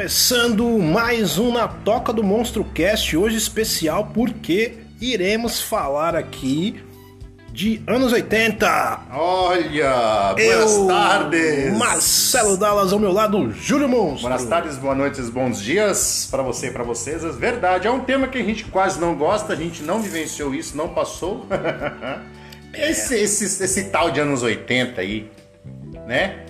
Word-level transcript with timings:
Começando 0.00 0.78
mais 0.78 1.38
um 1.38 1.52
Na 1.52 1.68
Toca 1.68 2.10
do 2.10 2.24
Monstro 2.24 2.64
Cast, 2.64 3.14
hoje 3.14 3.36
especial 3.36 4.06
porque 4.14 4.78
iremos 4.98 5.60
falar 5.60 6.16
aqui 6.16 6.82
de 7.52 7.82
anos 7.86 8.10
80. 8.10 9.00
Olha, 9.12 10.34
Eu, 10.38 10.66
boas 10.66 10.86
tardes. 10.86 11.76
Marcelo 11.76 12.56
Dallas 12.56 12.94
ao 12.94 12.98
meu 12.98 13.12
lado, 13.12 13.52
Júlio 13.52 13.90
Monstro. 13.90 14.26
Boas 14.26 14.46
tardes, 14.46 14.78
boas 14.78 14.96
noites, 14.96 15.28
bons 15.28 15.60
dias 15.60 16.26
para 16.30 16.42
você 16.42 16.68
e 16.68 16.70
para 16.70 16.82
vocês. 16.82 17.22
É 17.22 17.28
verdade, 17.28 17.86
é 17.86 17.90
um 17.90 18.00
tema 18.00 18.26
que 18.26 18.38
a 18.38 18.42
gente 18.42 18.64
quase 18.64 18.98
não 18.98 19.14
gosta, 19.14 19.52
a 19.52 19.56
gente 19.56 19.82
não 19.82 20.00
vivenciou 20.00 20.54
isso, 20.54 20.78
não 20.78 20.88
passou. 20.88 21.44
esse, 22.72 23.16
esse, 23.16 23.62
esse 23.62 23.84
tal 23.90 24.10
de 24.10 24.18
anos 24.18 24.42
80 24.42 24.98
aí, 24.98 25.30
né? 26.06 26.46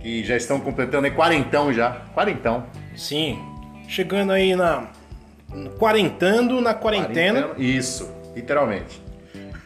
Que 0.00 0.24
já 0.24 0.34
estão 0.34 0.58
completando 0.58 1.06
aí 1.06 1.12
quarentão 1.12 1.70
já. 1.74 1.90
Quarentão. 2.14 2.64
Sim, 2.96 3.38
chegando 3.88 4.32
aí 4.32 4.54
na. 4.56 4.88
Quarentando 5.78 6.60
na 6.60 6.74
quarentena. 6.74 7.42
Quarentão, 7.42 7.62
Isso, 7.62 8.10
literalmente. 8.34 9.00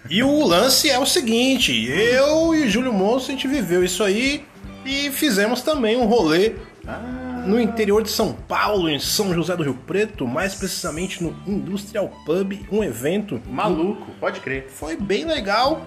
E 0.08 0.22
o 0.22 0.44
lance 0.44 0.90
é 0.90 0.98
o 0.98 1.06
seguinte: 1.06 1.72
eu 1.88 2.54
e 2.54 2.68
Júlio 2.68 2.92
Monstro 2.92 3.32
a 3.32 3.36
gente 3.36 3.48
viveu 3.48 3.84
isso 3.84 4.02
aí 4.02 4.44
e 4.84 5.10
fizemos 5.10 5.62
também 5.62 5.96
um 5.96 6.06
rolê 6.06 6.54
Ah, 6.86 7.44
no 7.46 7.60
interior 7.60 8.02
de 8.02 8.10
São 8.10 8.32
Paulo, 8.32 8.88
em 8.88 8.98
São 8.98 9.32
José 9.32 9.56
do 9.56 9.62
Rio 9.62 9.74
Preto, 9.86 10.26
mais 10.26 10.54
precisamente 10.54 11.22
no 11.22 11.34
Industrial 11.46 12.10
Pub, 12.26 12.52
um 12.70 12.82
evento 12.82 13.40
maluco, 13.46 14.10
pode 14.20 14.40
crer. 14.40 14.66
foi 14.68 14.96
bem 14.96 15.24
legal 15.24 15.80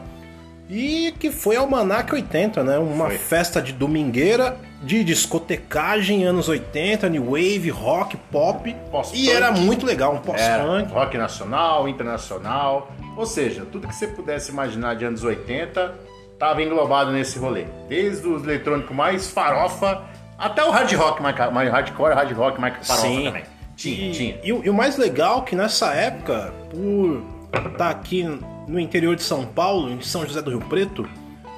e 0.70 1.14
que 1.20 1.32
foi 1.32 1.56
Almanac 1.56 2.14
80, 2.14 2.64
né? 2.64 2.78
Uma 2.78 3.08
Foi. 3.08 3.18
festa 3.18 3.62
de 3.62 3.74
domingueira, 3.74 4.58
de 4.82 5.04
discotecagem 5.04 6.24
anos 6.24 6.48
80, 6.50 7.10
new 7.10 7.26
wave, 7.32 7.70
rock, 7.70 8.18
pop. 8.32 8.76
E 9.14 9.30
era 9.30 9.52
muito 9.52 9.86
legal, 9.86 10.14
um 10.16 10.20
pós-punk. 10.20 10.92
rock 10.92 11.18
nacional, 11.18 11.88
internacional, 11.88 12.92
ou 13.16 13.26
seja, 13.26 13.66
tudo 13.72 13.88
que 13.88 13.96
você 13.96 14.08
pudesse 14.08 14.52
imaginar 14.52 14.96
de 14.96 15.06
anos 15.06 15.24
80 15.24 15.94
estava 16.34 16.62
englobado 16.64 17.12
nesse 17.12 17.38
rolê. 17.38 17.66
Desde 17.88 18.28
o 18.28 18.38
eletrônico 18.44 18.94
mais 18.94 19.30
farofa 19.30 20.02
até 20.38 20.64
o 20.64 20.72
hard 20.72 20.92
rock 20.94 21.22
mais, 21.22 21.36
hardcore, 21.70 22.14
hard 22.14 22.32
rock 22.34 22.60
mais 22.60 22.86
farofa 22.88 23.08
Sim. 23.08 23.24
também. 23.26 23.44
Tinha, 23.76 24.08
e, 24.08 24.12
tinha. 24.12 24.40
E, 24.44 24.54
o- 24.54 24.62
e 24.66 24.70
o 24.70 24.74
mais 24.74 24.98
legal 24.98 25.40
é 25.40 25.42
que 25.50 25.56
nessa 25.56 25.94
época, 25.94 26.54
por 26.70 27.24
estar 27.72 27.90
aqui 27.90 28.40
no 28.68 28.80
interior 28.80 29.16
de 29.16 29.24
São 29.24 29.46
Paulo, 29.46 29.92
em 29.92 30.02
São 30.02 30.26
José 30.26 30.42
do 30.42 30.52
Rio 30.52 30.62
Preto, 30.62 31.08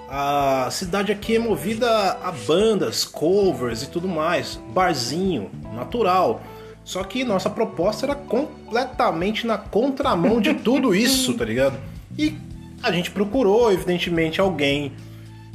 a 0.09 0.70
cidade 0.72 1.12
aqui 1.12 1.36
é 1.36 1.39
movida 1.39 1.89
a 2.23 2.31
bandas, 2.31 3.03
covers 3.03 3.84
e 3.84 3.89
tudo 3.89 4.08
mais, 4.08 4.59
barzinho, 4.73 5.50
natural. 5.73 6.42
Só 6.84 7.03
que 7.03 7.23
nossa 7.23 7.50
proposta 7.50 8.06
era 8.06 8.16
completamente 8.16 9.47
na 9.47 9.58
contramão 9.58 10.39
de 10.39 10.53
tudo 10.53 10.94
isso, 10.94 11.34
tá 11.34 11.44
ligado? 11.44 11.78
E 12.17 12.38
a 12.84 12.92
gente 12.92 13.09
procurou, 13.09 13.72
evidentemente, 13.72 14.40
alguém 14.40 14.94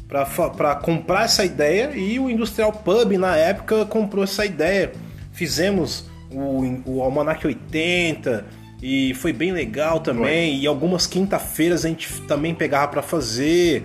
pra 0.09 0.75
comprar 0.75 1.27
essa 1.27 1.45
ideia 1.45 1.93
e 1.97 2.19
o 2.19 2.29
Industrial 2.29 2.73
Pub 2.73 3.13
na 3.13 3.37
época 3.37 3.87
comprou 3.87 4.25
essa 4.25 4.45
ideia. 4.45 4.93
Fizemos 5.31 6.11
o, 6.33 6.83
o 6.85 7.03
Almanac 7.03 7.47
80 7.47 8.45
e 8.83 9.15
foi 9.15 9.33
bem 9.33 9.53
legal 9.53 10.01
também. 10.01 10.59
E 10.61 10.67
algumas 10.67 11.07
quinta-feiras 11.07 11.85
a 11.85 11.89
gente 11.89 12.09
também 12.23 12.55
pegava 12.55 12.89
pra 12.89 13.03
fazer. 13.03 13.85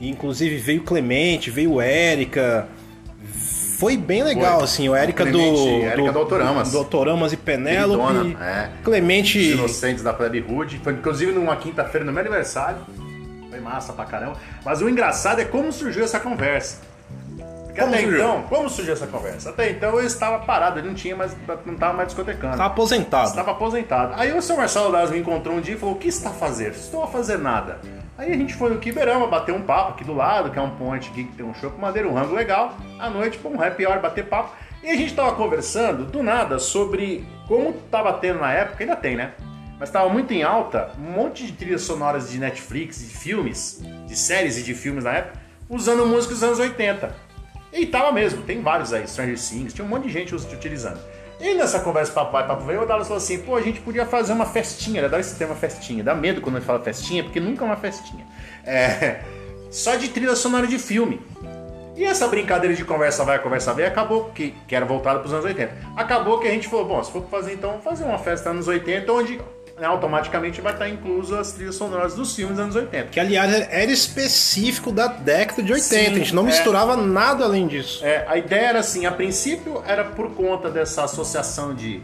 E, 0.00 0.08
inclusive 0.08 0.56
veio 0.56 0.82
Clemente, 0.82 1.50
veio 1.50 1.80
Érica. 1.80 2.68
Foi 3.78 3.96
bem 3.96 4.22
legal, 4.22 4.56
Foi. 4.56 4.64
assim, 4.64 4.88
o 4.88 4.94
Érica 4.94 5.24
do, 5.24 5.38
Érica 5.38 6.10
do 6.10 6.18
Autoramas. 6.18 6.72
do 6.72 6.78
Autoramas 6.78 7.32
e 7.32 7.36
Penélope. 7.36 8.36
É. 8.40 8.70
Os 8.78 8.84
Clemente. 8.84 9.38
Inocentes 9.52 10.02
da 10.02 10.12
Plebe. 10.12 10.44
Foi 10.82 10.94
inclusive 10.94 11.30
numa 11.32 11.56
quinta-feira 11.56 12.04
no 12.04 12.10
meu 12.10 12.20
aniversário. 12.20 12.78
Foi 13.50 13.60
massa 13.60 13.92
pra 13.92 14.06
caramba. 14.06 14.36
Mas 14.64 14.80
o 14.80 14.88
engraçado 14.88 15.40
é 15.40 15.44
como 15.44 15.70
surgiu 15.72 16.04
essa 16.04 16.18
conversa. 16.18 16.80
Como 17.76 17.94
até 17.94 18.02
surgiu? 18.02 18.18
então, 18.18 18.42
como 18.42 18.68
surgiu 18.68 18.92
essa 18.94 19.06
conversa? 19.06 19.50
Até 19.50 19.70
então 19.70 19.90
eu 19.98 20.06
estava 20.06 20.44
parado, 20.44 20.80
eu 20.80 20.84
não 20.84 20.94
tinha 20.94 21.14
mais, 21.14 21.36
não 21.64 21.74
estava 21.74 21.92
mais 21.92 22.08
discotecando. 22.08 22.56
Tá 22.56 22.66
aposentado. 22.66 23.28
Estava 23.28 23.50
aposentado. 23.52 24.14
Aí 24.16 24.32
o 24.32 24.42
seu 24.42 24.56
Marcelo 24.56 24.90
Daz 24.90 25.10
me 25.10 25.18
encontrou 25.18 25.56
um 25.56 25.60
dia 25.60 25.74
e 25.74 25.78
falou: 25.78 25.94
O 25.94 25.98
que 25.98 26.08
está 26.08 26.30
a 26.30 26.34
fazer? 26.34 26.70
Estou 26.72 27.02
a 27.02 27.06
fazer 27.06 27.38
nada. 27.38 27.80
Aí 28.18 28.32
a 28.32 28.36
gente 28.36 28.54
foi 28.54 28.70
no 28.70 28.78
Quiberama, 28.78 29.26
bater 29.26 29.52
um 29.52 29.62
papo 29.62 29.90
aqui 29.90 30.04
do 30.04 30.14
lado, 30.14 30.50
que 30.50 30.58
é 30.58 30.62
um 30.62 30.70
ponte 30.70 31.10
aqui 31.10 31.24
que 31.24 31.36
tem 31.36 31.44
um 31.44 31.52
show 31.54 31.70
madeira, 31.78 32.08
um 32.08 32.14
rango 32.14 32.34
legal. 32.34 32.74
À 32.98 33.10
noite, 33.10 33.36
pô, 33.38 33.50
um 33.50 33.62
happy 33.62 33.86
hour, 33.86 34.00
bater 34.00 34.24
papo. 34.24 34.54
E 34.82 34.90
a 34.90 34.96
gente 34.96 35.14
tava 35.14 35.32
conversando, 35.32 36.04
do 36.04 36.22
nada, 36.22 36.58
sobre 36.58 37.26
como 37.46 37.72
tava 37.90 38.12
tendo 38.14 38.40
na 38.40 38.52
época, 38.52 38.84
ainda 38.84 38.96
tem, 38.96 39.16
né? 39.16 39.32
Mas 39.78 39.90
tava 39.90 40.08
muito 40.08 40.32
em 40.32 40.42
alta 40.42 40.90
um 40.98 41.10
monte 41.10 41.44
de 41.44 41.52
trilhas 41.52 41.82
sonoras 41.82 42.30
de 42.30 42.38
Netflix, 42.38 43.00
de 43.00 43.14
filmes, 43.14 43.82
de 44.06 44.16
séries 44.16 44.56
e 44.56 44.62
de 44.62 44.74
filmes 44.74 45.04
na 45.04 45.12
época, 45.12 45.38
usando 45.68 46.06
músicas 46.06 46.38
dos 46.38 46.44
anos 46.44 46.58
80. 46.58 47.25
E 47.72 47.86
tava 47.86 48.12
mesmo, 48.12 48.42
tem 48.42 48.62
vários 48.62 48.92
aí, 48.92 49.06
Stranger 49.06 49.38
Things, 49.38 49.72
tinha 49.72 49.84
um 49.84 49.88
monte 49.88 50.04
de 50.04 50.10
gente 50.10 50.34
utilizando. 50.34 50.98
E 51.38 51.54
nessa 51.54 51.80
conversa 51.80 52.12
papai, 52.12 52.46
papo 52.46 52.64
veio, 52.64 52.82
o 52.82 52.86
Dallas 52.86 53.06
falou 53.06 53.22
assim, 53.22 53.38
pô, 53.38 53.56
a 53.56 53.60
gente 53.60 53.80
podia 53.80 54.06
fazer 54.06 54.32
uma 54.32 54.46
festinha, 54.46 54.98
ele 54.98 55.06
adora 55.06 55.20
esse 55.20 55.36
termo 55.36 55.54
festinha, 55.54 56.02
dá 56.02 56.14
medo 56.14 56.40
quando 56.40 56.56
a 56.56 56.58
gente 56.60 56.66
fala 56.66 56.80
festinha, 56.80 57.22
porque 57.22 57.38
nunca 57.38 57.64
é 57.64 57.66
uma 57.66 57.76
festinha. 57.76 58.26
É, 58.64 59.20
só 59.70 59.96
de 59.96 60.08
trilha 60.08 60.34
sonora 60.34 60.66
de 60.66 60.78
filme. 60.78 61.20
E 61.94 62.04
essa 62.04 62.28
brincadeira 62.28 62.74
de 62.74 62.84
conversa 62.84 63.24
vai, 63.24 63.38
conversa 63.38 63.72
vem, 63.72 63.86
acabou 63.86 64.30
que, 64.34 64.54
que 64.66 64.74
era 64.74 64.84
voltada 64.84 65.18
para 65.18 65.26
os 65.26 65.32
anos 65.32 65.44
80. 65.44 65.72
Acabou 65.96 66.38
que 66.38 66.46
a 66.46 66.50
gente 66.50 66.68
falou, 66.68 66.86
bom, 66.86 67.02
se 67.02 67.10
for 67.10 67.24
fazer 67.30 67.54
então, 67.54 67.80
fazer 67.80 68.04
uma 68.04 68.18
festa 68.18 68.52
nos 68.52 68.68
anos 68.68 68.80
80, 68.80 69.12
onde 69.12 69.36
né, 69.36 69.44
automaticamente 69.84 70.60
vai 70.60 70.72
estar 70.72 70.88
incluso 70.88 71.36
as 71.36 71.52
trilhas 71.52 71.74
sonoras 71.74 72.14
dos 72.14 72.34
filmes 72.34 72.56
dos 72.56 72.64
anos 72.64 72.76
80. 72.76 73.08
Que 73.08 73.20
aliás 73.20 73.52
era 73.70 73.90
específico 73.90 74.90
da 74.90 75.06
década 75.06 75.62
de 75.62 75.72
80, 75.72 75.84
Sim, 75.88 76.06
a 76.12 76.14
gente 76.18 76.34
não 76.34 76.44
é. 76.44 76.46
misturava 76.46 76.96
nada 76.96 77.44
além 77.44 77.66
disso. 77.66 78.04
É, 78.04 78.24
a 78.26 78.36
ideia 78.38 78.68
era 78.68 78.78
assim, 78.80 79.04
a 79.04 79.12
princípio 79.12 79.82
era 79.86 80.04
por 80.04 80.30
conta 80.34 80.70
dessa 80.70 81.04
associação 81.04 81.74
de 81.74 82.00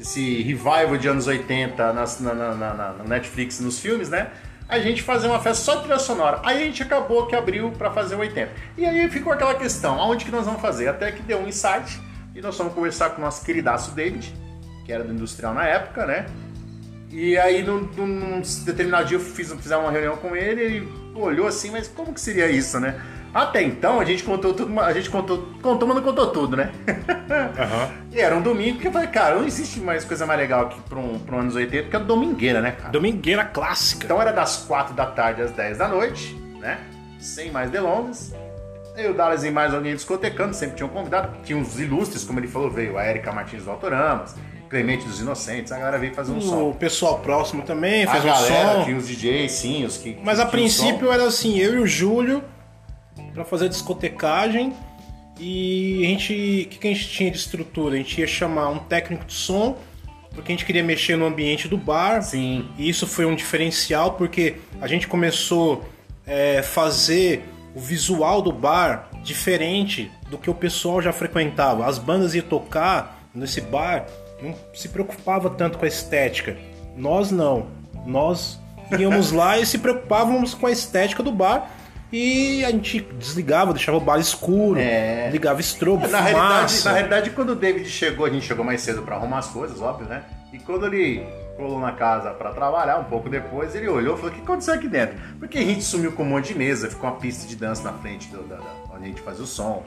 esse 0.00 0.42
revival 0.42 0.96
de 0.96 1.08
anos 1.08 1.26
80 1.26 1.92
nas- 1.92 2.20
na, 2.20 2.32
na- 2.32 2.54
na- 2.54 2.74
na- 2.74 3.04
Netflix 3.04 3.60
e 3.60 3.62
nos 3.62 3.78
filmes, 3.78 4.08
né? 4.08 4.28
A 4.66 4.78
gente 4.78 5.02
fazer 5.02 5.26
uma 5.26 5.40
festa 5.40 5.62
só 5.64 5.74
de 5.74 5.80
trilha 5.82 5.98
sonora. 5.98 6.40
Aí 6.44 6.62
a 6.62 6.64
gente 6.64 6.82
acabou 6.82 7.26
que 7.26 7.36
abriu 7.36 7.70
pra 7.72 7.90
fazer 7.90 8.14
o 8.14 8.20
80. 8.20 8.50
E 8.78 8.86
aí 8.86 9.10
ficou 9.10 9.32
aquela 9.32 9.54
questão, 9.54 10.00
aonde 10.00 10.24
que 10.24 10.30
nós 10.30 10.46
vamos 10.46 10.62
fazer? 10.62 10.88
Até 10.88 11.10
que 11.12 11.20
deu 11.22 11.38
um 11.40 11.48
insight 11.48 12.00
e 12.34 12.40
nós 12.40 12.56
fomos 12.56 12.72
conversar 12.72 13.10
com 13.10 13.20
o 13.20 13.24
nosso 13.24 13.44
queridaço 13.44 13.90
David, 13.90 14.32
que 14.86 14.92
era 14.92 15.04
do 15.04 15.12
Industrial 15.12 15.52
na 15.52 15.66
época, 15.66 16.06
né? 16.06 16.24
E 17.10 17.36
aí, 17.38 17.62
num, 17.62 17.80
num- 17.96 18.42
determinado 18.64 19.06
dia, 19.06 19.16
eu 19.16 19.20
fiz, 19.20 19.52
fizemos 19.52 19.84
uma 19.84 19.90
reunião 19.90 20.16
com 20.16 20.36
ele, 20.36 20.60
ele 20.62 20.88
olhou 21.14 21.46
assim, 21.46 21.70
mas 21.70 21.88
como 21.88 22.12
que 22.14 22.20
seria 22.20 22.48
isso, 22.50 22.78
né? 22.78 23.00
Até 23.32 23.62
então, 23.62 24.00
a 24.00 24.04
gente 24.04 24.24
contou 24.24 24.52
tudo, 24.54 24.80
a 24.80 24.92
gente 24.92 25.08
contou, 25.10 25.48
contou, 25.62 25.86
mas 25.86 25.96
não 25.96 26.02
contou 26.04 26.28
tudo, 26.28 26.56
né? 26.56 26.72
E 28.12 28.20
era 28.20 28.34
um 28.34 28.42
domingo, 28.42 28.78
que 28.80 28.88
eu 28.88 28.92
falei, 28.92 29.06
cara, 29.08 29.36
não 29.36 29.44
existe 29.46 29.78
mais 29.80 30.04
coisa 30.04 30.26
mais 30.26 30.38
legal 30.40 30.62
aqui 30.66 30.80
para 30.88 30.98
um, 30.98 31.16
pra 31.20 31.36
um 31.36 31.40
anos 31.40 31.54
80, 31.54 31.88
que 31.88 31.94
é 31.94 31.98
a 31.98 32.02
domingueira, 32.02 32.60
né, 32.60 32.72
cara? 32.72 32.90
Domingueira 32.90 33.44
clássica. 33.44 34.04
Então 34.04 34.20
era 34.20 34.32
das 34.32 34.56
4 34.66 34.94
da 34.94 35.06
tarde 35.06 35.42
às 35.42 35.52
10 35.52 35.78
da 35.78 35.86
noite, 35.86 36.34
né? 36.58 36.78
Sem 37.20 37.52
mais 37.52 37.70
delongas. 37.70 38.34
Eu, 38.96 39.14
Dallas 39.14 39.44
e 39.44 39.50
mais 39.52 39.72
alguém 39.72 39.94
discotecando, 39.94 40.52
sempre 40.54 40.76
tinham 40.76 40.88
convidado. 40.88 41.36
Tinha 41.44 41.56
uns 41.56 41.78
ilustres, 41.78 42.24
como 42.24 42.40
ele 42.40 42.48
falou, 42.48 42.68
veio 42.68 42.98
a 42.98 43.06
Erika 43.08 43.30
Martins 43.32 43.62
do 43.64 43.70
Autoramas, 43.70 44.34
Clemente 44.70 45.04
dos 45.04 45.20
Inocentes, 45.20 45.72
a 45.72 45.78
galera 45.78 45.98
veio 45.98 46.14
fazer 46.14 46.30
um 46.32 46.40
som. 46.40 46.70
o 46.70 46.74
pessoal 46.74 47.18
próximo 47.18 47.62
também 47.62 48.04
A 48.04 48.10
fez 48.12 48.22
um 48.22 48.26
galera, 48.28 48.74
som. 48.78 48.84
tinha 48.84 48.96
os 48.96 49.08
DJs, 49.08 49.50
sim, 49.52 49.84
os 49.84 49.96
que. 49.96 50.16
Mas 50.22 50.38
que 50.38 50.44
a 50.44 50.46
princípio 50.46 51.08
som. 51.08 51.12
era 51.12 51.24
assim, 51.26 51.58
eu 51.58 51.74
e 51.74 51.78
o 51.80 51.86
Júlio 51.86 52.42
pra 53.34 53.44
fazer 53.44 53.68
discotecagem 53.68 54.72
e 55.38 56.04
a 56.04 56.08
gente, 56.08 56.32
o 56.32 56.68
que, 56.68 56.78
que 56.78 56.88
a 56.88 56.92
gente 56.92 57.08
tinha 57.08 57.30
de 57.30 57.36
estrutura? 57.38 57.94
A 57.94 57.98
gente 57.98 58.20
ia 58.20 58.26
chamar 58.26 58.68
um 58.68 58.78
técnico 58.78 59.24
de 59.24 59.32
som 59.34 59.76
porque 60.32 60.52
a 60.52 60.54
gente 60.54 60.64
queria 60.64 60.84
mexer 60.84 61.16
no 61.16 61.26
ambiente 61.26 61.66
do 61.66 61.76
bar. 61.76 62.22
Sim. 62.22 62.68
E 62.78 62.88
isso 62.88 63.06
foi 63.06 63.24
um 63.26 63.34
diferencial 63.34 64.12
porque 64.12 64.56
a 64.80 64.86
gente 64.86 65.08
começou 65.08 65.84
é, 66.26 66.62
fazer 66.62 67.42
o 67.74 67.80
visual 67.80 68.40
do 68.40 68.52
bar 68.52 69.08
diferente 69.22 70.10
do 70.28 70.38
que 70.38 70.48
o 70.48 70.54
pessoal 70.54 71.02
já 71.02 71.12
frequentava. 71.12 71.86
As 71.86 71.98
bandas 71.98 72.34
iam 72.34 72.44
tocar 72.46 73.28
nesse 73.34 73.60
bar, 73.60 74.06
não 74.42 74.54
se 74.74 74.88
preocupava 74.88 75.50
tanto 75.50 75.78
com 75.78 75.84
a 75.84 75.88
estética. 75.88 76.56
Nós 76.96 77.30
não. 77.30 77.66
Nós 78.06 78.58
íamos 78.98 79.30
lá 79.32 79.58
e 79.58 79.66
se 79.66 79.78
preocupávamos 79.78 80.54
com 80.54 80.66
a 80.66 80.70
estética 80.70 81.22
do 81.22 81.30
bar. 81.32 81.70
E 82.12 82.64
a 82.64 82.70
gente 82.72 83.00
desligava, 83.18 83.72
deixava 83.72 83.96
o 83.96 84.00
bar 84.00 84.18
escuro, 84.18 84.80
É. 84.80 85.30
ligava 85.30 85.60
estrobo, 85.60 86.08
Na 86.08 86.20
realidade, 86.20 86.84
na 86.84 86.92
realidade, 86.92 87.30
quando 87.30 87.50
o 87.50 87.54
David 87.54 87.88
chegou, 87.88 88.26
a 88.26 88.30
gente 88.30 88.44
chegou 88.44 88.64
mais 88.64 88.80
cedo 88.80 89.02
pra 89.02 89.14
arrumar 89.14 89.38
as 89.38 89.46
coisas, 89.46 89.80
óbvio, 89.80 90.08
né? 90.08 90.24
E 90.52 90.58
quando 90.58 90.86
ele 90.86 91.24
colou 91.56 91.78
na 91.78 91.92
casa 91.92 92.30
pra 92.30 92.50
trabalhar, 92.50 92.98
um 92.98 93.04
pouco 93.04 93.28
depois, 93.28 93.76
ele 93.76 93.88
olhou 93.88 94.14
e 94.14 94.18
falou: 94.18 94.32
O 94.32 94.34
que 94.34 94.40
aconteceu 94.40 94.74
aqui 94.74 94.88
dentro? 94.88 95.16
Porque 95.38 95.58
a 95.58 95.62
gente 95.62 95.84
sumiu 95.84 96.10
com 96.10 96.24
um 96.24 96.26
monte 96.26 96.48
de 96.48 96.58
mesa, 96.58 96.90
ficou 96.90 97.08
uma 97.08 97.16
pista 97.16 97.46
de 97.46 97.54
dança 97.54 97.84
na 97.84 97.92
frente 97.98 98.26
do, 98.26 98.42
da, 98.42 98.56
da- 98.56 98.64
onde 98.92 99.04
a 99.04 99.06
gente 99.06 99.20
fazia 99.20 99.44
o 99.44 99.46
som. 99.46 99.84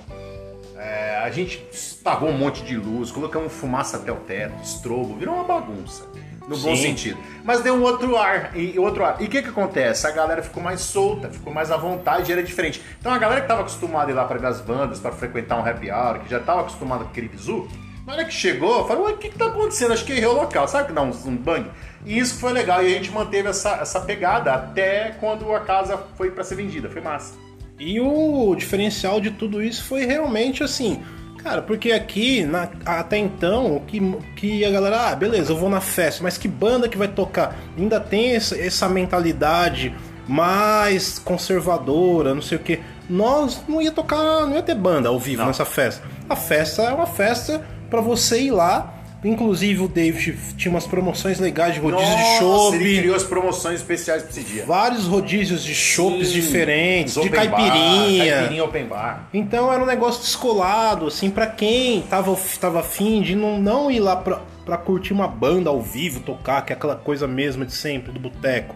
É, 0.83 1.21
a 1.24 1.30
gente 1.30 1.65
pagou 2.03 2.27
um 2.27 2.38
monte 2.38 2.62
de 2.63 2.75
luz, 2.75 3.09
colocamos 3.09 3.53
fumaça 3.53 3.95
até 3.95 4.12
o 4.12 4.18
teto, 4.18 4.62
estrobo, 4.62 5.15
virou 5.15 5.35
uma 5.35 5.45
bagunça. 5.45 6.03
No 6.41 6.57
bom 6.57 6.75
Sim. 6.75 6.81
sentido. 6.81 7.18
Mas 7.41 7.62
deu 7.62 7.74
um 7.74 7.81
outro 7.83 8.18
ar. 8.18 8.51
E 8.53 8.77
outro 8.77 9.06
ar. 9.06 9.21
E 9.21 9.25
o 9.27 9.30
que 9.30 9.41
que 9.41 9.47
acontece? 9.47 10.06
A 10.06 10.12
galera 10.12 10.44
ficou 10.44 10.62
mais 10.62 10.81
solta, 10.81 11.30
ficou 11.30 11.53
mais 11.53 11.71
à 11.71 11.77
vontade, 11.77 12.30
era 12.33 12.44
diferente. 12.44 12.83
Então 13.00 13.13
a 13.13 13.18
galera 13.18 13.39
que 13.39 13.45
estava 13.45 13.62
acostumada 13.62 14.07
a 14.07 14.12
ir 14.12 14.13
lá 14.13 14.25
para 14.25 14.38
ver 14.38 14.47
as 14.47 14.59
bandas, 14.59 15.00
para 15.00 15.13
frequentar 15.13 15.57
um 15.57 15.65
happy 15.65 15.89
hour, 15.89 16.19
que 16.19 16.30
já 16.30 16.39
estava 16.39 16.59
acostumada 16.59 17.06
com 17.06 17.12
aquele 17.12 17.30
bizu, 17.30 17.65
na 18.06 18.13
hora 18.13 18.25
que 18.25 18.33
chegou, 18.33 18.85
falou, 18.85 19.06
ué, 19.06 19.13
o 19.13 19.18
que 19.18 19.30
que 19.30 19.38
tá 19.38 19.45
acontecendo? 19.45 19.94
Acho 19.94 20.03
que 20.03 20.12
errei 20.12 20.25
o 20.25 20.33
local, 20.33 20.68
sabe 20.68 20.88
que 20.88 20.94
dá 20.94 21.01
um, 21.01 21.12
um 21.25 21.38
bang? 21.38 21.71
E 22.06 22.19
isso 22.19 22.38
foi 22.38 22.51
legal, 22.51 22.83
e 22.83 22.88
a 22.88 22.89
gente 22.89 23.09
manteve 23.09 23.47
essa, 23.47 23.75
essa 23.75 24.01
pegada 24.01 24.53
até 24.53 25.15
quando 25.21 25.50
a 25.56 25.62
casa 25.62 25.97
foi 26.18 26.30
para 26.30 26.44
ser 26.44 26.56
vendida, 26.56 26.89
foi 26.89 27.00
massa. 27.00 27.43
E 27.79 27.99
o 27.99 28.55
diferencial 28.55 29.19
de 29.19 29.31
tudo 29.31 29.61
isso 29.61 29.83
foi 29.83 30.05
realmente 30.05 30.63
assim, 30.63 31.01
cara, 31.43 31.61
porque 31.61 31.91
aqui, 31.91 32.43
na- 32.45 32.69
até 32.85 33.17
então, 33.17 33.75
o 33.75 33.81
que, 33.81 33.99
que 34.35 34.63
a 34.63 34.69
galera, 34.71 35.09
ah, 35.09 35.15
beleza, 35.15 35.51
eu 35.51 35.57
vou 35.57 35.69
na 35.69 35.81
festa, 35.81 36.23
mas 36.23 36.37
que 36.37 36.47
banda 36.47 36.87
que 36.87 36.97
vai 36.97 37.07
tocar? 37.07 37.55
Ainda 37.77 37.99
tem 37.99 38.35
essa, 38.35 38.57
essa 38.57 38.87
mentalidade 38.87 39.93
mais 40.27 41.19
conservadora, 41.19 42.33
não 42.33 42.41
sei 42.41 42.57
o 42.57 42.61
que. 42.61 42.79
Nós 43.09 43.61
não 43.67 43.81
ia 43.81 43.91
tocar, 43.91 44.45
não 44.45 44.55
ia 44.55 44.63
ter 44.63 44.75
banda 44.75 45.09
ao 45.09 45.19
vivo 45.19 45.41
Não. 45.41 45.47
nessa 45.47 45.65
festa. 45.65 46.01
A 46.29 46.35
festa 46.35 46.83
é 46.83 46.93
uma 46.93 47.05
festa 47.07 47.61
pra 47.89 47.99
você 47.99 48.41
ir 48.43 48.51
lá. 48.51 48.93
Inclusive 49.23 49.83
o 49.83 49.87
David 49.87 50.37
tinha 50.57 50.71
umas 50.71 50.85
promoções 50.85 51.39
legais 51.39 51.75
de 51.75 51.79
rodízio 51.79 52.05
de 52.05 52.21
Nossa, 52.21 52.39
chopp. 52.39 52.75
ele 52.75 52.99
criou 52.99 53.15
as 53.15 53.23
promoções 53.23 53.75
especiais 53.79 54.23
pra 54.23 54.31
esse 54.31 54.41
dia. 54.41 54.65
Vários 54.65 55.05
rodízios 55.05 55.63
de 55.63 55.73
chopps 55.73 56.31
diferentes, 56.31 57.13
de 57.13 57.19
open 57.19 57.31
bar, 57.31 57.57
caipirinha. 57.57 58.33
caipirinha 58.33 58.63
open 58.63 58.85
bar. 58.85 59.29
Então 59.33 59.71
era 59.71 59.81
um 59.81 59.85
negócio 59.85 60.21
descolado, 60.21 61.07
assim, 61.07 61.29
pra 61.29 61.47
quem 61.47 62.01
tava, 62.01 62.37
tava 62.59 62.81
afim 62.81 63.21
de 63.21 63.35
não, 63.35 63.57
não 63.59 63.89
ir 63.89 63.99
lá 63.99 64.15
pra, 64.15 64.41
pra 64.65 64.77
curtir 64.77 65.13
uma 65.13 65.27
banda 65.27 65.69
ao 65.69 65.81
vivo, 65.81 66.19
tocar, 66.19 66.61
que 66.65 66.73
é 66.73 66.75
aquela 66.75 66.95
coisa 66.95 67.27
mesma 67.27 67.65
de 67.65 67.73
sempre, 67.73 68.11
do 68.11 68.19
boteco. 68.19 68.75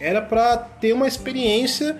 Era 0.00 0.20
pra 0.20 0.56
ter 0.56 0.92
uma 0.92 1.06
experiência 1.06 1.96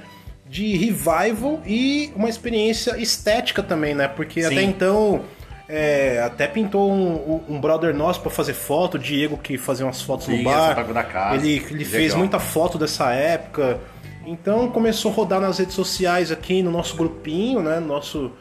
de 0.49 0.77
revival 0.77 1.61
e 1.67 2.13
uma 2.15 2.29
experiência 2.29 2.97
estética 3.01 3.63
também, 3.63 3.95
né? 3.95 4.07
Porque 4.09 4.43
Sim. 4.43 4.47
até 4.49 4.63
então. 4.63 5.23
É, 5.69 6.23
até 6.25 6.47
pintou 6.47 6.91
um, 6.93 7.41
um 7.49 7.61
brother 7.61 7.95
nosso 7.95 8.21
pra 8.21 8.31
fazer 8.31 8.53
foto, 8.55 8.95
o 8.95 8.99
Diego 8.99 9.37
que 9.37 9.59
fazia 9.59 9.85
umas 9.85 10.01
fotos 10.01 10.27
Sim, 10.27 10.39
no 10.39 10.45
bar. 10.45 10.75
da 10.93 11.03
casa. 11.03 11.37
Ele, 11.37 11.57
ele 11.71 11.85
fez 11.85 12.05
Legal. 12.05 12.19
muita 12.19 12.39
foto 12.39 12.79
dessa 12.79 13.13
época. 13.13 13.81
Então 14.25 14.69
começou 14.71 15.11
a 15.11 15.15
rodar 15.15 15.41
nas 15.41 15.59
redes 15.59 15.75
sociais 15.75 16.31
aqui 16.31 16.63
no 16.63 16.71
nosso 16.71 16.97
grupinho, 16.97 17.63
né? 17.63 17.81
Nosso, 17.81 18.33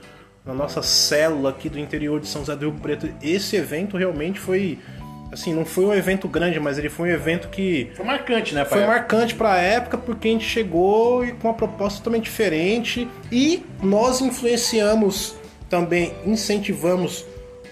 na 0.45 0.53
nossa 0.53 0.81
célula 0.81 1.51
aqui 1.51 1.69
do 1.69 1.79
interior 1.79 2.19
de 2.19 2.27
São 2.27 2.41
José 2.41 2.55
do 2.55 2.69
Rio 2.69 2.79
Preto. 2.79 3.09
Esse 3.21 3.55
evento 3.55 3.97
realmente 3.97 4.39
foi. 4.39 4.79
Assim, 5.31 5.53
não 5.53 5.65
foi 5.65 5.85
um 5.85 5.93
evento 5.93 6.27
grande, 6.27 6.59
mas 6.59 6.77
ele 6.77 6.87
foi 6.89 7.09
um 7.09 7.11
evento 7.11 7.49
que 7.49 7.91
Foi 7.95 8.05
marcante, 8.05 8.53
né, 8.55 8.63
foi 8.63 8.77
pai? 8.79 8.87
marcante 8.87 9.35
pra 9.35 9.57
época 9.57 9.97
porque 9.97 10.27
a 10.29 10.31
gente 10.31 10.45
chegou 10.45 11.25
e 11.25 11.33
com 11.33 11.47
uma 11.49 11.53
proposta 11.53 11.97
totalmente 11.97 12.25
diferente 12.25 13.07
e 13.31 13.65
nós 13.81 14.21
influenciamos 14.21 15.35
também, 15.69 16.13
incentivamos 16.25 17.25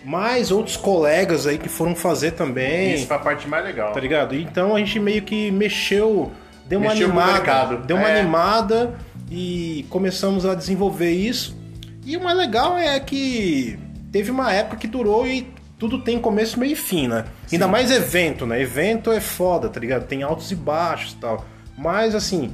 mais 0.04 0.52
outros 0.52 0.76
colegas 0.76 1.48
aí 1.48 1.58
que 1.58 1.70
foram 1.70 1.96
fazer 1.96 2.32
também. 2.32 2.96
Isso 2.96 3.08
foi 3.08 3.16
a 3.16 3.20
parte 3.20 3.48
mais 3.48 3.64
legal. 3.64 3.94
Tá 3.94 4.00
ligado? 4.00 4.36
Então 4.36 4.76
a 4.76 4.80
gente 4.80 5.00
meio 5.00 5.22
que 5.22 5.50
mexeu, 5.52 6.32
deu 6.68 6.80
uma 6.80 6.90
Mexeu 6.90 7.08
animada, 7.08 7.78
deu 7.78 7.96
uma 7.98 8.10
É. 8.10 8.20
animada 8.20 8.96
e 9.32 9.86
começamos 9.90 10.46
a 10.46 10.56
desenvolver 10.56 11.12
isso. 11.12 11.56
E 12.06 12.18
o 12.18 12.24
mais 12.24 12.38
legal 12.38 12.78
é 12.78 13.00
que 13.00 13.80
teve 14.12 14.30
uma 14.30 14.52
época 14.52 14.76
que 14.76 14.88
durou 14.88 15.26
e 15.26 15.48
tudo 15.80 16.00
tem 16.00 16.20
começo, 16.20 16.60
meio 16.60 16.74
e 16.74 16.76
fim, 16.76 17.08
né? 17.08 17.26
Ainda 17.52 17.68
mais 17.68 17.90
evento, 17.92 18.46
né? 18.46 18.62
Evento 18.62 19.12
é 19.12 19.22
foda, 19.22 19.70
tá 19.70 19.80
ligado? 19.80 20.06
Tem 20.06 20.22
altos 20.22 20.52
e 20.52 20.56
baixos 20.56 21.14
e 21.14 21.16
tal. 21.18 21.46
Mas 21.78 22.14
assim, 22.14 22.52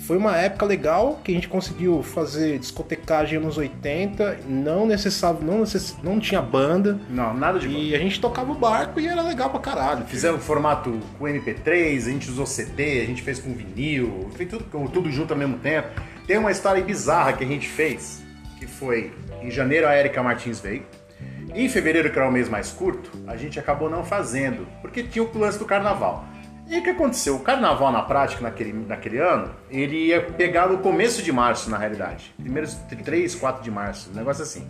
foi 0.00 0.16
uma 0.16 0.36
época 0.36 0.64
legal 0.66 1.20
que 1.22 1.30
a 1.30 1.34
gente 1.34 1.48
conseguiu 1.48 2.02
fazer 2.02 2.58
discotecagem 2.58 3.38
nos 3.38 3.58
80, 3.58 4.40
não 4.48 4.86
necessário, 4.86 5.40
não, 5.42 5.60
necess... 5.60 5.96
não 6.02 6.18
tinha 6.18 6.40
banda. 6.40 6.98
Não, 7.08 7.34
nada 7.34 7.58
de. 7.58 7.68
E 7.68 7.94
a 7.94 7.98
gente 7.98 8.20
tocava 8.20 8.50
o 8.50 8.54
barco 8.54 8.98
e 8.98 9.06
era 9.06 9.22
legal 9.22 9.50
pra 9.50 9.60
caralho. 9.60 10.04
Fizemos 10.06 10.42
formato 10.44 10.98
com 11.18 11.26
MP3, 11.26 11.98
a 11.98 12.10
gente 12.10 12.30
usou 12.30 12.46
CD, 12.46 13.02
a 13.02 13.06
gente 13.06 13.22
fez 13.22 13.38
com 13.38 13.52
vinil, 13.52 14.30
fez 14.36 14.48
tudo, 14.48 14.88
tudo 14.88 15.10
junto 15.10 15.32
ao 15.32 15.38
mesmo 15.38 15.58
tempo. 15.58 15.88
Tem 16.26 16.38
uma 16.38 16.50
história 16.50 16.82
bizarra 16.82 17.34
que 17.34 17.44
a 17.44 17.46
gente 17.46 17.68
fez, 17.68 18.22
que 18.58 18.66
foi 18.66 19.12
em 19.42 19.50
janeiro 19.50 19.86
a 19.86 19.96
Erika 19.96 20.22
Martins 20.22 20.60
veio. 20.60 20.84
Em 21.54 21.68
fevereiro, 21.68 22.10
que 22.10 22.18
era 22.18 22.28
o 22.28 22.32
mês 22.32 22.48
mais 22.48 22.72
curto, 22.72 23.10
a 23.26 23.36
gente 23.36 23.58
acabou 23.58 23.90
não 23.90 24.04
fazendo, 24.04 24.66
porque 24.80 25.02
tinha 25.02 25.24
o 25.24 25.38
lance 25.38 25.58
do 25.58 25.64
carnaval. 25.64 26.24
E 26.70 26.78
o 26.78 26.82
que 26.84 26.90
aconteceu? 26.90 27.34
O 27.34 27.40
carnaval 27.40 27.90
na 27.90 28.00
prática, 28.00 28.40
naquele, 28.42 28.72
naquele 28.72 29.18
ano, 29.18 29.50
ele 29.68 30.06
ia 30.06 30.20
pegar 30.20 30.68
no 30.68 30.78
começo 30.78 31.20
de 31.20 31.32
março, 31.32 31.68
na 31.68 31.76
realidade. 31.76 32.32
Primeiros 32.40 32.74
3, 33.04 33.34
4 33.34 33.60
de 33.60 33.72
março, 33.72 34.08
um 34.12 34.14
negócio 34.14 34.44
assim. 34.44 34.64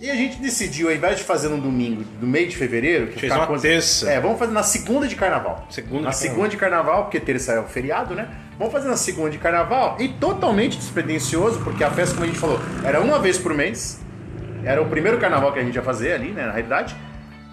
E 0.00 0.08
a 0.08 0.14
gente 0.14 0.36
decidiu, 0.40 0.88
ao 0.88 0.94
invés 0.94 1.18
de 1.18 1.24
fazer 1.24 1.48
no 1.48 1.60
domingo 1.60 2.04
do 2.20 2.26
meio 2.28 2.46
de 2.46 2.56
fevereiro, 2.56 3.08
que 3.08 3.18
Fez 3.18 3.32
uma 3.32 3.58
terça. 3.58 4.08
É, 4.08 4.20
vamos 4.20 4.38
fazer 4.38 4.52
na 4.52 4.62
segunda 4.62 5.08
de 5.08 5.16
carnaval. 5.16 5.66
Segunda 5.68 6.02
na 6.02 6.10
de 6.10 6.16
segunda 6.16 6.48
de 6.48 6.56
carnaval, 6.56 7.04
porque 7.04 7.18
terça 7.18 7.54
é 7.54 7.58
o 7.58 7.64
feriado, 7.64 8.14
né? 8.14 8.28
Vamos 8.56 8.72
fazer 8.72 8.86
na 8.86 8.96
segunda 8.96 9.30
de 9.30 9.38
carnaval 9.38 9.96
e 9.98 10.08
totalmente 10.08 10.78
despretensioso, 10.78 11.58
porque 11.64 11.82
a 11.82 11.90
festa, 11.90 12.14
como 12.14 12.24
a 12.24 12.28
gente 12.28 12.38
falou, 12.38 12.60
era 12.84 13.00
uma 13.00 13.18
vez 13.18 13.36
por 13.36 13.52
mês. 13.52 14.00
Era 14.64 14.80
o 14.80 14.88
primeiro 14.88 15.18
carnaval 15.18 15.52
que 15.52 15.58
a 15.58 15.64
gente 15.64 15.74
ia 15.74 15.82
fazer 15.82 16.12
ali, 16.12 16.30
né, 16.30 16.46
na 16.46 16.52
realidade. 16.52 16.94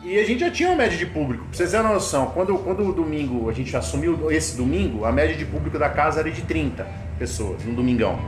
E 0.04 0.20
a 0.20 0.26
gente 0.26 0.42
já 0.42 0.52
tinha 0.52 0.68
uma 0.70 0.76
média 0.76 0.98
de 0.98 1.06
público. 1.06 1.46
Pra 1.46 1.56
vocês 1.56 1.72
terem 1.72 1.86
uma 1.86 1.94
noção, 1.94 2.26
quando, 2.28 2.58
quando 2.58 2.88
o 2.90 2.92
domingo, 2.92 3.50
a 3.50 3.54
gente 3.54 3.76
assumiu 3.76 4.30
esse 4.30 4.58
domingo, 4.58 5.06
a 5.06 5.12
média 5.14 5.34
de 5.34 5.46
público 5.46 5.80
da 5.80 5.90
casa 5.90 6.20
era 6.20 6.30
de 6.30 6.42
30 6.42 6.86
pessoas, 7.18 7.64
no 7.64 7.74
domingão. 7.74 8.20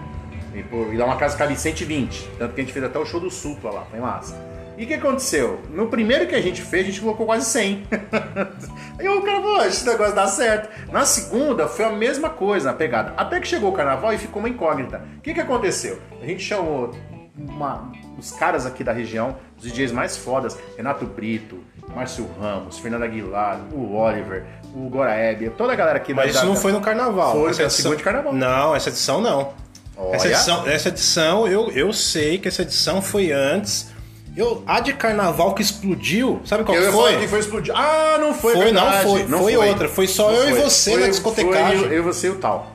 E, 0.54 0.64
pô, 0.64 0.88
e 0.94 0.96
lá 0.96 1.06
uma 1.06 1.18
casa 1.18 1.38
cabia 1.38 1.58
120. 1.58 2.30
Tanto 2.40 2.54
que 2.56 2.62
a 2.62 2.64
gente 2.64 2.72
fez 2.72 2.86
até 2.86 2.98
o 2.98 3.06
show 3.06 3.20
do 3.20 3.30
Supla 3.30 3.72
lá, 3.72 3.86
foi 3.92 4.00
massa. 4.00 4.42
E 4.78 4.86
o 4.86 4.88
que 4.88 4.94
aconteceu? 4.94 5.60
No 5.70 5.88
primeiro 5.88 6.28
que 6.28 6.36
a 6.36 6.42
gente 6.42 6.62
fez, 6.62 6.84
a 6.84 6.90
gente 6.90 7.02
colocou 7.02 7.26
quase 7.26 7.46
100. 7.46 7.84
Aí 8.98 9.08
o 9.10 9.22
cara 9.22 9.42
falou, 9.42 9.60
"Ah, 9.60 9.68
esse 9.68 9.86
negócio 9.86 10.16
dá 10.16 10.28
certo. 10.28 10.70
Na 10.92 11.06
segunda, 11.06 11.68
foi 11.68 11.84
a 11.84 11.92
mesma 11.92 12.30
coisa, 12.30 12.72
a 12.72 12.74
pegada. 12.74 13.14
Até 13.18 13.40
que 13.42 13.48
chegou 13.48 13.70
o 13.70 13.74
carnaval 13.74 14.14
e 14.14 14.18
ficou 14.18 14.42
uma 14.42 14.50
incógnita. 14.50 15.06
O 15.18 15.22
que, 15.22 15.34
que 15.34 15.42
aconteceu? 15.42 16.00
A 16.22 16.26
gente 16.26 16.42
chamou 16.42 16.94
uma- 17.38 17.92
os 18.18 18.32
caras 18.32 18.66
aqui 18.66 18.84
da 18.84 18.92
região, 18.92 19.36
os 19.58 19.64
DJs 19.64 19.92
mais 19.92 20.18
fodas, 20.18 20.58
Renato 20.78 21.06
Brito, 21.06 21.60
Márcio 21.96 22.28
Ramos, 22.40 22.80
Fernando 22.80 23.04
Aguilar, 23.04 23.60
o 23.72 23.96
Oliver, 23.96 24.44
o 24.74 24.90
Goraeb, 24.90 25.50
toda 25.58 25.74
a 25.74 25.76
galera 25.76 25.98
aqui 25.98 26.14
Mas 26.14 26.26
da 26.34 26.38
isso 26.40 26.46
não 26.46 26.54
da- 26.56 26.60
foi 26.60 26.72
no 26.72 26.82
carnaval. 26.82 27.32
Foi, 27.34 27.46
essa 27.50 27.56
foi 27.56 27.64
na 27.66 27.70
segunda 27.70 27.96
de 27.98 28.04
carnaval. 28.04 28.34
Não, 28.34 28.76
essa 28.76 28.90
edição 28.90 29.22
não. 29.22 29.54
Olha. 29.98 30.16
Essa 30.16 30.28
edição, 30.28 30.68
essa 30.68 30.90
edição 30.90 31.48
eu, 31.48 31.72
eu 31.72 31.94
sei 31.94 32.38
que 32.38 32.48
essa 32.48 32.64
edição 32.64 33.02
foi 33.02 33.32
antes. 33.32 33.94
Eu, 34.36 34.62
a 34.68 34.82
de 34.82 34.92
carnaval 34.92 35.54
que 35.54 35.62
explodiu, 35.62 36.42
sabe 36.44 36.66
qual 36.66 36.78
Eu 36.78 36.92
foi? 36.92 37.18
que 37.20 37.28
foi 37.30 37.40
explodir. 37.40 37.74
Ah, 37.74 38.18
não 38.20 38.34
foi, 38.34 38.54
Foi, 38.54 38.72
não 38.74 38.84
verdade. 38.84 39.08
foi. 39.08 39.24
Foi 39.28 39.56
outra. 39.56 39.88
Foi 39.88 40.08
só 40.08 40.30
eu 40.32 40.50
e 40.58 40.62
você 40.62 40.92
Foi- 40.92 41.00
na 41.02 41.08
discotecagem. 41.08 41.78
Foi 41.80 41.88
eu, 41.88 41.94
eu, 41.94 42.04
você 42.04 42.28
e 42.28 42.32
o 42.32 42.36
tal. 42.36 42.75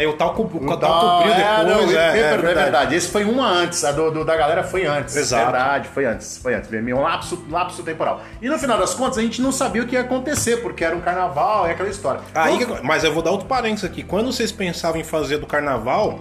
É, 0.00 0.06
o 0.06 0.12
tal, 0.12 0.28
o 0.36 0.42
O 0.42 0.76
tal 0.76 1.16
cobriu 1.18 1.32
é, 1.34 1.64
depois. 1.64 1.66
não, 1.90 1.98
é, 1.98 2.18
é, 2.18 2.20
é, 2.20 2.32
é 2.34 2.36
verdade. 2.38 2.94
Esse 2.94 3.08
foi 3.08 3.24
uma 3.24 3.48
antes, 3.48 3.84
a 3.84 3.90
do, 3.90 4.10
do- 4.12 4.24
da 4.24 4.36
galera 4.36 4.62
foi 4.62 4.86
antes. 4.86 5.16
Exato. 5.16 5.50
Verdade, 5.50 5.88
foi 5.88 6.04
antes, 6.04 6.38
foi 6.38 6.54
antes. 6.54 6.70
Um 6.72 7.00
lapso, 7.00 7.44
lapso 7.50 7.82
temporal. 7.82 8.22
E 8.40 8.48
no 8.48 8.56
final 8.58 8.78
das 8.78 8.94
contas, 8.94 9.18
a 9.18 9.22
gente 9.22 9.42
não 9.42 9.50
sabia 9.50 9.82
o 9.82 9.86
que 9.86 9.94
ia 9.96 10.02
acontecer, 10.02 10.58
porque 10.58 10.84
era 10.84 10.94
um 10.94 11.00
carnaval, 11.00 11.66
é 11.66 11.72
aquela 11.72 11.88
história. 11.88 12.20
Aí, 12.34 12.62
Então, 12.62 12.78
mas 12.84 13.02
eu 13.02 13.12
vou 13.12 13.22
dar 13.22 13.32
outro 13.32 13.46
parênteses 13.48 13.84
aqui. 13.84 14.02
Quando 14.04 14.32
vocês 14.32 14.52
pensavam 14.52 15.00
em 15.00 15.04
fazer 15.04 15.38
do 15.38 15.46
carnaval, 15.46 16.20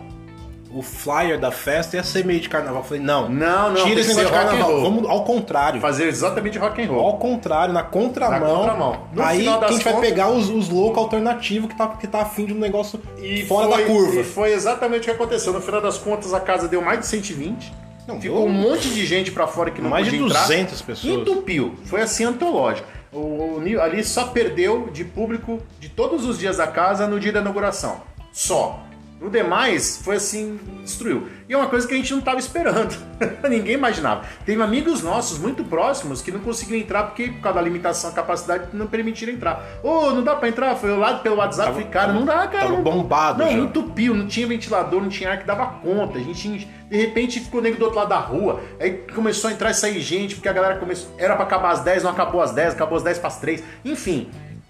o 0.77 0.81
flyer 0.81 1.39
da 1.39 1.51
festa 1.51 1.95
ia 1.95 2.03
ser 2.03 2.25
meio 2.25 2.39
de 2.39 2.49
carnaval. 2.49 2.81
Eu 2.81 2.85
falei, 2.87 3.01
não, 3.03 3.29
Não, 3.29 3.71
não, 3.73 3.83
tira 3.85 3.99
esse 4.01 4.13
negócio 4.13 4.27
de 4.27 4.31
carnaval. 4.45 4.81
Vamos 4.81 5.09
ao 5.09 5.23
contrário. 5.23 5.79
fazer 5.81 6.07
exatamente 6.07 6.57
rock 6.57 6.81
and 6.81 6.87
roll. 6.91 7.05
Ao 7.05 7.17
contrário, 7.17 7.73
na 7.73 7.83
contramão. 7.83 8.39
Na 8.39 8.55
contramão. 8.59 9.01
No 9.13 9.23
aí 9.23 9.39
final 9.39 9.59
que 9.59 9.65
a 9.65 9.67
das 9.67 9.75
gente 9.75 9.83
vai 9.83 9.93
contas- 9.93 10.09
pegar 10.09 10.29
os, 10.29 10.49
os 10.49 10.69
loucos 10.69 10.97
alternativos 11.03 11.69
que 11.69 11.77
tá, 11.77 11.87
que 11.87 12.07
tá 12.07 12.21
afim 12.21 12.45
de 12.45 12.53
um 12.53 12.59
negócio 12.59 12.99
E 13.21 13.45
fora 13.45 13.67
foi- 13.69 13.77
da 13.77 13.83
curva. 13.85 14.19
E 14.19 14.23
foi 14.23 14.53
exatamente 14.53 15.01
o 15.01 15.03
que 15.05 15.11
aconteceu. 15.11 15.51
No 15.53 15.61
final 15.61 15.81
das 15.81 15.97
contas, 15.97 16.33
a 16.33 16.39
casa 16.39 16.67
deu 16.67 16.81
mais 16.81 16.99
de 16.99 17.07
120. 17.07 17.73
Não, 18.07 18.21
Ficou 18.21 18.45
um 18.45 18.49
monte 18.49 18.89
de 18.89 19.05
gente 19.05 19.31
pra 19.31 19.47
fora 19.47 19.69
que 19.69 19.81
não 19.81 19.89
Mais 19.89 20.05
de 20.05 20.11
podia 20.11 20.25
entrar. 20.27 20.41
200 20.43 20.81
pessoas. 20.81 21.13
Entupiu. 21.21 21.75
Foi 21.85 22.01
assim 22.01 22.23
antológico. 22.23 22.87
O, 23.11 23.17
o 23.59 23.81
ali 23.81 24.03
só 24.03 24.25
perdeu 24.27 24.89
de 24.93 25.03
público 25.03 25.59
de 25.79 25.89
todos 25.89 26.25
os 26.25 26.37
dias 26.39 26.55
da 26.57 26.67
casa 26.67 27.05
no 27.07 27.19
dia 27.19 27.31
da 27.33 27.41
inauguração. 27.41 27.97
Só. 28.31 28.79
No 29.19 29.31
demais, 29.31 29.99
foi 30.03 30.17
assim, 30.17 30.59
destruiu. 30.83 31.27
E 31.49 31.53
é 31.53 31.57
uma 31.57 31.67
coisa 31.67 31.87
que 31.87 31.93
a 31.93 31.97
gente 31.97 32.11
não 32.11 32.19
estava 32.19 32.37
esperando. 32.37 32.95
Ninguém 33.49 33.73
imaginava. 33.73 34.21
Teve 34.45 34.61
amigos 34.61 35.01
nossos 35.01 35.39
muito 35.39 35.63
próximos 35.63 36.21
que 36.21 36.31
não 36.31 36.39
conseguiram 36.39 36.79
entrar 36.79 37.03
porque, 37.05 37.29
por 37.29 37.41
causa 37.41 37.57
da 37.57 37.63
limitação, 37.63 38.11
a 38.11 38.13
capacidade, 38.13 38.67
não 38.73 38.85
permitiram 38.85 39.33
entrar. 39.33 39.63
Ô, 39.83 39.89
oh, 39.89 40.09
não 40.11 40.23
dá 40.23 40.35
pra 40.35 40.47
entrar? 40.49 40.75
Foi 40.75 40.95
lá 40.95 41.15
pelo 41.15 41.37
WhatsApp, 41.37 41.65
Tava- 41.69 41.73
falei, 41.73 41.87
cara, 41.89 42.13
não 42.13 42.25
dá, 42.25 42.47
cara. 42.47 42.65
tava 42.65 42.73
não, 42.73 42.83
bombado 42.83 43.39
Não, 43.43 43.49
já. 43.51 43.57
entupiu, 43.57 44.13
não 44.13 44.27
tinha 44.27 44.45
ventilador, 44.45 45.01
não 45.01 45.09
tinha 45.09 45.31
ar 45.31 45.39
que 45.39 45.47
dava 45.47 45.65
conta. 45.65 46.19
A 46.19 46.21
gente, 46.21 46.67
de 46.87 46.97
repente, 46.97 47.39
ficou 47.39 47.59
nego 47.59 47.77
do 47.77 47.85
outro 47.85 47.97
lado 47.97 48.09
da 48.09 48.19
rua. 48.19 48.61
Aí 48.79 49.03
começou 49.15 49.49
a 49.49 49.53
entrar 49.53 49.71
e 49.71 49.73
sair 49.73 49.99
gente, 49.99 50.35
porque 50.35 50.47
a 50.47 50.53
galera 50.53 50.77
começou. 50.77 51.09
Era 51.17 51.35
pra 51.35 51.43
acabar 51.45 51.71
às 51.71 51.79
10, 51.79 52.03
não 52.03 52.11
acabou 52.11 52.39
às 52.39 52.51
10, 52.51 52.73
acabou 52.73 52.95
às 52.97 53.03
10 53.03 53.17
pras 53.17 53.37
3. 53.37 53.63
Enfim, 53.83 54.29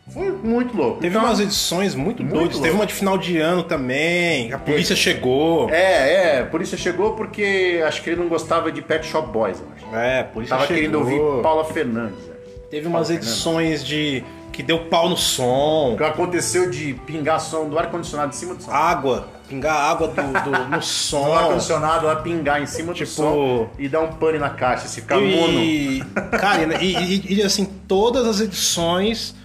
foi 0.10 0.32
muito 0.32 0.76
louco. 0.76 1.02
Teve 1.02 1.16
Então, 1.16 1.28
umas 1.28 1.40
edições 1.40 1.94
muito, 1.96 2.24
Muito 2.24 2.34
doidas. 2.36 2.60
Teve 2.60 2.76
uma 2.76 2.86
de 2.86 2.94
final 2.94 3.18
de 3.18 3.38
ano 3.38 3.64
também. 3.64 4.52
A 4.54 4.58
polícia 4.58 4.96
chegou. 4.96 5.70
É, 5.70 6.38
é, 6.40 6.44
por 6.44 6.62
isso 6.62 6.78
chegou 6.78 7.14
porque 7.14 7.82
acho 7.86 8.02
que 8.02 8.10
ele 8.12 8.22
não 8.22 8.28
gostava 8.30 8.72
de 8.72 8.82
Pet 8.82 9.06
Shop 9.06 9.30
Boys, 9.32 9.62
acho. 9.76 9.96
É, 9.96 10.22
a 10.22 10.24
polícia 10.24 10.56
Tava 10.56 10.68
chegou. 10.68 10.82
querendo 10.82 11.00
ouvir 11.00 11.44
Paula 11.44 11.66
Fernandes. 11.66 12.18
acho. 12.20 12.38
Teve 12.70 12.88
umas 12.88 12.94
Paula 12.94 13.06
Fernandes. 13.06 13.28
edições 13.30 13.86
de 13.86 14.24
que 14.52 14.64
deu 14.64 14.80
pau 14.86 15.08
no 15.08 15.16
som. 15.18 15.94
O 15.94 15.98
que 15.98 16.04
aconteceu 16.04 16.70
de 16.72 16.94
pingar 17.06 17.40
som 17.40 17.70
do 17.70 17.78
ar-condicionado 17.78 18.30
em 18.30 18.34
cima 18.36 18.56
do 18.56 18.64
som. 18.64 18.72
Água, 18.72 19.28
pingar 19.48 19.76
água 19.76 20.08
do, 20.08 20.16
do- 20.16 20.70
no 20.70 20.78
Do 20.80 20.84
som. 20.84 21.32
ar-condicionado 21.32 22.08
lá 22.08 22.16
pingar 22.16 22.60
em 22.60 22.66
cima 22.66 22.92
Tipo- 22.92 23.06
do 23.12 23.16
som 23.16 23.70
e 23.78 23.88
dar 23.88 24.02
um 24.02 24.14
pane 24.14 24.40
na 24.40 24.50
caixa, 24.50 24.86
assim, 24.86 25.02
ficar 25.02 25.20
mono. 25.20 25.60
E, 25.60 26.02
cara, 26.40 26.84
e, 26.84 26.96
e- 26.96 27.34
e, 27.36 27.44
assim, 27.44 27.66
todas 27.88 28.26
as 28.26 28.40
edições, 28.42 29.36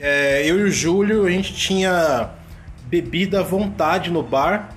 é, 0.00 0.42
eu 0.46 0.58
e 0.58 0.62
o 0.64 0.70
Júlio, 0.70 1.26
a 1.26 1.30
gente 1.30 1.54
tinha 1.54 2.30
bebida 2.84 3.40
à 3.40 3.42
vontade 3.42 4.10
no 4.10 4.22
bar, 4.22 4.70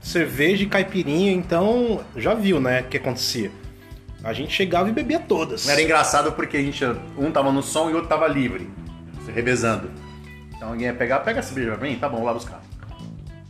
cerveja 0.00 0.64
e 0.64 0.66
caipirinha, 0.66 1.30
então 1.32 2.00
já 2.16 2.34
viu, 2.34 2.60
né, 2.60 2.80
o 2.80 2.84
que 2.84 2.96
acontecia. 2.96 3.50
A 4.24 4.32
gente 4.32 4.52
chegava 4.52 4.88
e 4.88 4.92
bebia 4.92 5.18
todas. 5.20 5.68
Era 5.68 5.80
engraçado 5.80 6.32
porque 6.32 6.56
a 6.56 6.60
gente, 6.62 6.84
um 7.16 7.30
tava 7.30 7.50
no 7.52 7.62
som 7.62 7.88
e 7.88 7.92
o 7.92 7.96
outro 7.96 8.08
tava 8.08 8.26
livre, 8.26 8.68
se 9.24 9.30
revezando. 9.30 9.90
Então 10.56 10.68
alguém 10.70 10.86
ia 10.88 10.94
pegar, 10.94 11.20
pega 11.20 11.38
essa 11.38 11.54
cerveja 11.54 11.76
pra 11.76 11.88
mim, 11.88 11.96
tá 11.96 12.08
bom, 12.08 12.22
lá 12.24 12.34
buscar. 12.34 12.60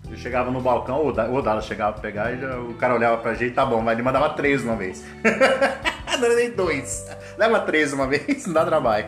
Eu 0.08 0.16
chegava 0.16 0.50
no 0.50 0.60
balcão, 0.60 0.96
ou 0.98 1.08
o 1.08 1.12
Da- 1.12 1.26
ou 1.28 1.36
o 1.38 1.42
Dallas 1.42 1.64
chegava 1.66 1.92
pra 1.92 2.02
pegar 2.02 2.32
e 2.34 2.40
já- 2.40 2.58
o 2.58 2.74
cara 2.74 2.94
olhava 2.94 3.16
pra 3.18 3.34
gente, 3.34 3.52
tá 3.54 3.64
bom, 3.64 3.80
mas 3.80 3.94
ele 3.94 4.02
mandava 4.02 4.28
três 4.30 4.62
uma 4.62 4.74
vez. 4.76 5.04
não 6.20 6.36
nem 6.36 6.50
dois. 6.50 7.06
Leva 7.38 7.60
três 7.60 7.92
uma 7.92 8.06
vez, 8.06 8.44
não 8.46 8.54
dá 8.54 8.64
trabalho. 8.64 9.06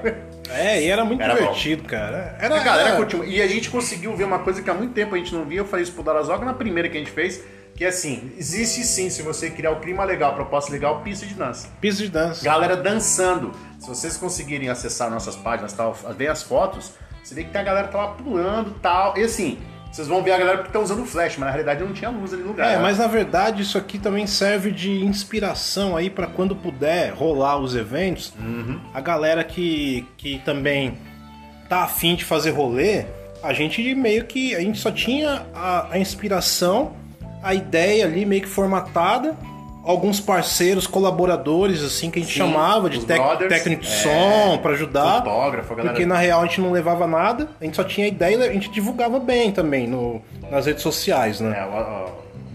É, 0.54 0.82
e 0.82 0.88
era 0.88 1.04
muito 1.04 1.22
Era 1.22 1.34
bom. 1.34 1.40
divertido, 1.40 1.84
cara. 1.84 2.36
Era, 2.40 2.60
A 2.60 2.62
galera 2.62 2.88
era- 2.90 2.96
curtiu. 2.96 3.24
E 3.24 3.40
a 3.42 3.46
gente 3.46 3.70
conseguiu 3.70 4.14
ver 4.16 4.24
uma 4.24 4.38
coisa 4.40 4.62
que 4.62 4.68
há 4.70 4.74
muito 4.74 4.92
tempo 4.94 5.14
a 5.14 5.18
gente 5.18 5.34
não 5.34 5.44
via. 5.44 5.58
Eu 5.60 5.64
falei 5.64 5.82
isso 5.82 5.92
pro 5.92 6.02
Dalazoga 6.02 6.44
na 6.44 6.54
primeira 6.54 6.88
que 6.88 6.96
a 6.96 7.00
gente 7.00 7.10
fez. 7.12 7.42
Que 7.74 7.86
é 7.86 7.88
assim, 7.88 8.32
existe 8.36 8.84
sim, 8.84 9.08
se 9.08 9.22
você 9.22 9.48
criar 9.48 9.70
o 9.70 9.80
clima 9.80 10.04
legal, 10.04 10.34
proposta 10.34 10.70
legal, 10.70 11.00
pista 11.00 11.24
de 11.24 11.32
dança. 11.32 11.68
piso 11.80 12.02
de 12.04 12.10
dança. 12.10 12.44
Galera 12.44 12.76
dançando. 12.76 13.50
Se 13.80 13.88
vocês 13.88 14.16
conseguirem 14.18 14.68
acessar 14.68 15.10
nossas 15.10 15.34
páginas, 15.36 15.72
tal, 15.72 15.94
ver 16.16 16.28
as 16.28 16.42
fotos, 16.42 16.92
você 17.24 17.34
vê 17.34 17.44
que 17.44 17.50
tem 17.50 17.60
a 17.62 17.64
galera 17.64 17.86
que 17.86 17.92
tá 17.94 17.98
lá 17.98 18.08
pulando 18.08 18.74
tal. 18.82 19.16
E 19.16 19.22
assim, 19.24 19.58
vocês 19.92 20.08
vão 20.08 20.22
ver 20.22 20.32
a 20.32 20.38
galera 20.38 20.62
que 20.62 20.72
tá 20.72 20.80
usando 20.80 21.04
flash, 21.04 21.36
mas 21.36 21.46
na 21.46 21.50
realidade 21.50 21.84
não 21.84 21.92
tinha 21.92 22.10
luz 22.10 22.32
ali 22.32 22.42
no 22.42 22.48
lugar. 22.48 22.66
É, 22.68 22.76
né? 22.76 22.82
mas 22.82 22.98
na 22.98 23.06
verdade 23.06 23.60
isso 23.62 23.76
aqui 23.76 23.98
também 23.98 24.26
serve 24.26 24.70
de 24.72 25.04
inspiração 25.04 25.96
aí 25.96 26.08
pra 26.08 26.26
quando 26.26 26.56
puder 26.56 27.12
rolar 27.12 27.58
os 27.58 27.76
eventos, 27.76 28.32
Uhum. 28.40 28.80
a 28.94 29.00
galera 29.00 29.44
que, 29.44 30.06
que 30.16 30.38
também 30.44 30.96
tá 31.68 31.84
afim 31.84 32.14
de 32.14 32.24
fazer 32.24 32.50
rolê, 32.50 33.04
a 33.42 33.52
gente 33.52 33.94
meio 33.94 34.24
que 34.24 34.54
a 34.54 34.60
gente 34.60 34.78
só 34.78 34.90
tinha 34.90 35.44
a, 35.54 35.92
a 35.92 35.98
inspiração, 35.98 36.92
a 37.42 37.54
ideia 37.54 38.04
ali 38.06 38.24
meio 38.24 38.42
que 38.42 38.48
formatada, 38.48 39.36
alguns 39.84 40.20
parceiros, 40.20 40.86
colaboradores 40.86 41.82
assim 41.82 42.10
que 42.10 42.18
a 42.18 42.22
gente 42.22 42.32
Sim, 42.32 42.38
chamava 42.38 42.88
de 42.88 43.04
tec- 43.04 43.20
brothers, 43.20 43.48
técnico 43.52 43.82
de 43.82 43.88
é, 43.88 43.90
som 43.90 44.58
pra 44.58 44.72
ajudar. 44.72 45.18
Fotógrafo, 45.24 45.74
galera. 45.74 45.90
Porque 45.94 46.06
na 46.06 46.16
real 46.16 46.42
a 46.42 46.46
gente 46.46 46.60
não 46.60 46.70
levava 46.72 47.06
nada, 47.06 47.48
a 47.60 47.64
gente 47.64 47.76
só 47.76 47.84
tinha 47.84 48.06
ideia 48.06 48.36
e 48.36 48.48
a 48.48 48.52
gente 48.52 48.70
divulgava 48.70 49.18
bem 49.18 49.50
também 49.50 49.86
no, 49.86 50.20
nas 50.50 50.66
redes 50.66 50.82
sociais, 50.82 51.40
né? 51.40 51.56
É, 51.58 51.64
ó, 51.64 52.10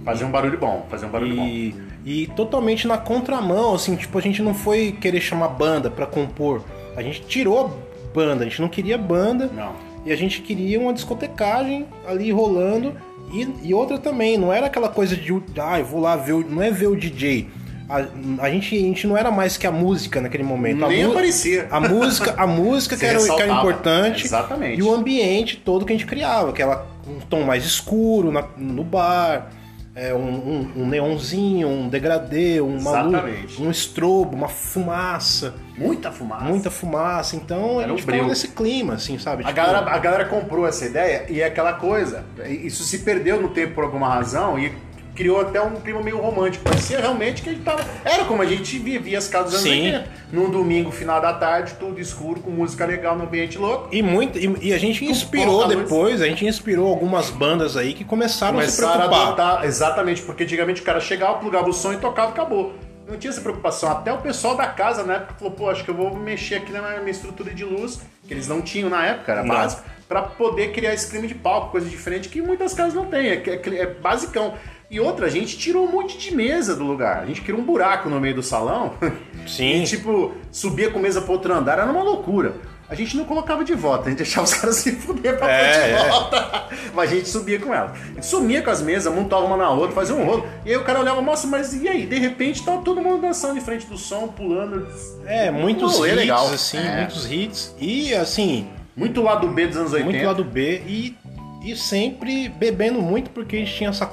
fazer 0.05 0.25
um 0.25 0.31
barulho 0.31 0.57
bom, 0.57 0.85
fazer 0.89 1.05
um 1.05 1.09
barulho 1.09 1.35
bom. 1.35 1.43
E, 1.45 1.75
e 2.05 2.27
totalmente 2.27 2.87
na 2.87 2.97
contramão, 2.97 3.73
assim, 3.75 3.95
tipo, 3.95 4.17
a 4.17 4.21
gente 4.21 4.41
não 4.41 4.53
foi 4.53 4.93
querer 4.93 5.19
chamar 5.19 5.49
banda 5.49 5.89
pra 5.89 6.05
compor. 6.05 6.61
A 6.95 7.01
gente 7.01 7.21
tirou 7.21 7.77
banda, 8.13 8.43
a 8.45 8.47
gente 8.47 8.61
não 8.61 8.69
queria 8.69 8.97
banda. 8.97 9.49
Não. 9.53 9.86
E 10.07 10.11
a 10.13 10.15
gente 10.15 10.41
queria 10.41 10.79
uma 10.79 10.93
discotecagem 10.93 11.85
ali 12.07 12.31
rolando. 12.31 12.95
E, 13.33 13.45
e 13.61 13.73
outra 13.73 13.97
também, 13.97 14.37
não 14.37 14.53
era 14.53 14.67
aquela 14.67 14.87
coisa 14.87 15.15
de, 15.17 15.33
ah, 15.59 15.79
eu 15.79 15.85
vou 15.85 15.99
lá 15.99 16.15
ver, 16.15 16.31
o, 16.31 16.39
não 16.49 16.63
é 16.63 16.71
ver 16.71 16.87
o 16.87 16.95
DJ. 16.95 17.49
A, 17.89 18.05
a, 18.45 18.49
gente, 18.49 18.73
a 18.75 18.79
gente 18.79 19.05
não 19.05 19.17
era 19.17 19.29
mais 19.29 19.57
que 19.57 19.67
a 19.67 19.71
música 19.71 20.21
naquele 20.21 20.43
momento. 20.43 20.85
A 20.85 20.87
Nem 20.87 21.03
mu- 21.05 21.11
aparecia. 21.11 21.67
A 21.69 21.79
música, 21.81 22.33
a 22.37 22.47
música 22.47 22.95
que, 22.97 23.05
era, 23.05 23.19
que 23.21 23.41
era 23.41 23.51
importante. 23.51 24.25
Exatamente. 24.25 24.79
E 24.79 24.83
o 24.83 24.93
ambiente 24.93 25.57
todo 25.57 25.85
que 25.85 25.91
a 25.91 25.95
gente 25.97 26.05
criava, 26.07 26.51
aquela 26.51 26.87
um 27.05 27.19
tom 27.19 27.43
mais 27.43 27.65
escuro 27.65 28.31
na- 28.31 28.47
no 28.57 28.83
bar, 28.85 29.49
é, 29.93 30.13
um, 30.13 30.19
um- 30.29 30.71
um 30.83 30.87
neonzinho, 30.87 31.67
um 31.67 31.89
degradê, 31.89 32.61
um 32.61 32.81
maluco, 32.81 33.15
Exatamente. 33.17 33.61
um 33.61 33.69
estrobo, 33.71 34.35
uma 34.37 34.47
fumaça, 34.47 35.53
Muita 35.77 36.11
fumaça. 36.11 36.43
muita 36.45 36.71
fumaça. 36.71 37.35
Então 37.35 37.79
a 37.79 37.83
Era 37.83 37.93
um 37.93 37.97
gente 37.97 38.05
brilho. 38.05 38.25
nesse 38.27 38.47
clima, 38.49 38.95
assim, 38.95 39.17
sabe? 39.19 39.43
A 39.43 39.47
Tipo, 39.47 39.55
galera, 39.57 39.79
a 39.91 39.97
galera 39.99 40.25
comprou 40.25 40.67
essa 40.67 40.85
ideia 40.85 41.25
e 41.29 41.41
é 41.41 41.45
aquela 41.45 41.73
coisa. 41.73 42.25
Isso 42.47 42.83
se 42.83 42.99
perdeu 42.99 43.41
no 43.41 43.49
tempo 43.49 43.75
por 43.75 43.83
alguma 43.83 44.07
razão 44.09 44.57
e 44.57 44.71
criou 45.15 45.41
até 45.41 45.59
um 45.59 45.75
clima 45.81 45.99
meio 46.01 46.17
romântico. 46.19 46.63
Parecia 46.63 46.99
realmente 46.99 47.41
que 47.41 47.49
a 47.49 47.51
gente 47.51 47.63
tava. 47.63 47.83
Era 48.05 48.25
como 48.25 48.41
a 48.41 48.45
gente 48.45 48.77
vivia 48.77 49.17
as 49.17 49.27
casas 49.27 49.51
dos 49.51 49.61
anos 49.65 49.73
Sim. 49.77 49.85
80. 49.87 50.07
Num 50.31 50.49
domingo, 50.51 50.91
final 50.91 51.19
da 51.19 51.33
tarde, 51.33 51.73
tudo 51.79 51.99
escuro, 51.99 52.39
com 52.41 52.51
música 52.51 52.85
legal 52.85 53.15
no 53.17 53.23
ambiente 53.23 53.57
louco. 53.57 53.87
E, 53.91 54.03
muito, 54.03 54.37
e, 54.37 54.67
e 54.69 54.73
a 54.73 54.77
gente 54.77 55.03
inspirou 55.05 55.67
depois, 55.67 56.21
a 56.21 56.27
gente 56.27 56.45
inspirou 56.45 56.87
algumas 56.87 57.29
bandas 57.31 57.75
aí 57.75 57.93
que 57.93 58.03
começaram, 58.03 58.59
a 58.59 58.63
se 58.67 58.79
Começaram 58.79 59.05
a 59.05 59.07
preocupar. 59.07 59.27
adotar. 59.47 59.65
Exatamente, 59.65 60.21
porque 60.21 60.43
antigamente 60.43 60.81
o 60.81 60.83
cara 60.83 60.99
chegava, 60.99 61.35
plugava 61.39 61.67
o 61.67 61.73
som 61.73 61.93
e 61.93 61.97
tocava 61.97 62.29
e 62.29 62.33
acabou. 62.33 62.73
Não 63.07 63.17
tinha 63.17 63.31
essa 63.31 63.41
preocupação. 63.41 63.89
Até 63.89 64.11
o 64.11 64.17
pessoal 64.17 64.55
da 64.55 64.67
casa 64.67 65.03
na 65.03 65.15
época 65.15 65.35
falou: 65.35 65.53
pô, 65.53 65.69
acho 65.69 65.83
que 65.83 65.89
eu 65.89 65.95
vou 65.95 66.15
mexer 66.15 66.55
aqui 66.55 66.71
na 66.71 66.81
minha 66.81 67.09
estrutura 67.09 67.53
de 67.53 67.63
luz, 67.63 68.01
que 68.27 68.33
eles 68.33 68.47
não 68.47 68.61
tinham 68.61 68.89
na 68.89 69.05
época, 69.05 69.31
era 69.31 69.43
básico, 69.43 69.83
pra 70.07 70.21
poder 70.21 70.73
criar 70.73 70.93
esse 70.93 71.09
clima 71.09 71.25
de 71.25 71.35
palco, 71.35 71.71
coisa 71.71 71.89
diferente 71.89 72.27
que 72.27 72.41
muitas 72.41 72.73
casas 72.73 72.93
não 72.93 73.05
têm. 73.05 73.27
É, 73.29 73.43
é, 73.45 73.75
é 73.79 73.85
basicão. 73.85 74.55
E 74.89 74.99
outra, 74.99 75.25
a 75.25 75.29
gente 75.29 75.57
tirou 75.57 75.85
um 75.85 75.91
monte 75.91 76.17
de 76.17 76.33
mesa 76.33 76.75
do 76.75 76.83
lugar. 76.83 77.21
A 77.21 77.25
gente 77.25 77.41
criou 77.41 77.59
um 77.59 77.63
buraco 77.63 78.09
no 78.09 78.19
meio 78.19 78.35
do 78.35 78.43
salão. 78.43 78.93
Sim. 79.45 79.83
E, 79.83 79.85
tipo, 79.85 80.33
subia 80.51 80.89
com 80.89 80.99
mesa 80.99 81.21
pro 81.21 81.33
outro 81.33 81.53
andar, 81.53 81.79
era 81.79 81.91
uma 81.91 82.03
loucura. 82.03 82.55
A 82.89 82.95
gente 82.95 83.17
não 83.17 83.25
colocava 83.25 83.65
de 83.65 83.73
volta, 83.73 84.05
a 84.05 84.09
gente 84.09 84.19
deixava 84.19 84.45
os 84.45 84.53
caras 84.55 84.77
se 84.77 84.93
fuder 84.93 85.37
pra 85.37 85.51
É, 85.51 85.73
pôr 85.73 85.83
de 85.99 86.05
é. 86.05 86.09
volta. 86.09 86.67
Mas 86.93 87.11
a 87.11 87.15
gente 87.15 87.27
subia 87.27 87.59
com 87.59 87.73
ela. 87.73 87.91
A 87.91 88.13
gente 88.13 88.25
sumia 88.25 88.61
com 88.61 88.69
as 88.69 88.81
mesas, 88.81 89.13
montava 89.13 89.43
uma 89.43 89.57
na 89.57 89.69
outra, 89.69 89.93
fazia 89.93 90.15
um 90.15 90.23
rolo. 90.25 90.47
E 90.65 90.69
aí 90.69 90.77
o 90.77 90.83
cara 90.85 90.99
olhava, 91.01 91.21
nossa, 91.21 91.45
mas 91.47 91.73
e 91.73 91.87
aí? 91.87 92.05
De 92.05 92.17
repente 92.17 92.63
tá 92.63 92.77
todo 92.77 93.01
mundo 93.01 93.21
dançando 93.21 93.57
em 93.57 93.61
frente 93.61 93.85
do 93.87 93.97
som, 93.97 94.27
pulando. 94.29 94.87
É, 95.25 95.51
muitos 95.51 95.95
rolê 95.95 96.09
hits, 96.11 96.17
legal. 96.21 96.47
assim, 96.47 96.77
É. 96.77 96.97
muitos 96.97 97.29
hits. 97.31 97.75
E 97.77 98.13
assim, 98.15 98.67
Muito 98.95 99.21
lado 99.21 99.47
B 99.49 99.67
dos 99.67 99.75
anos 99.77 99.91
80. 99.93 100.09
muito 100.11 100.25
lado 100.25 100.43
B 100.45 100.81
e, 100.87 101.15
e 101.63 101.75
sempre 101.75 102.47
bebendo 102.49 103.01
muito 103.01 103.29
porque 103.31 103.57
a 103.57 103.59
gente 103.59 103.73
tinha 103.75 103.89
essa 103.89 104.09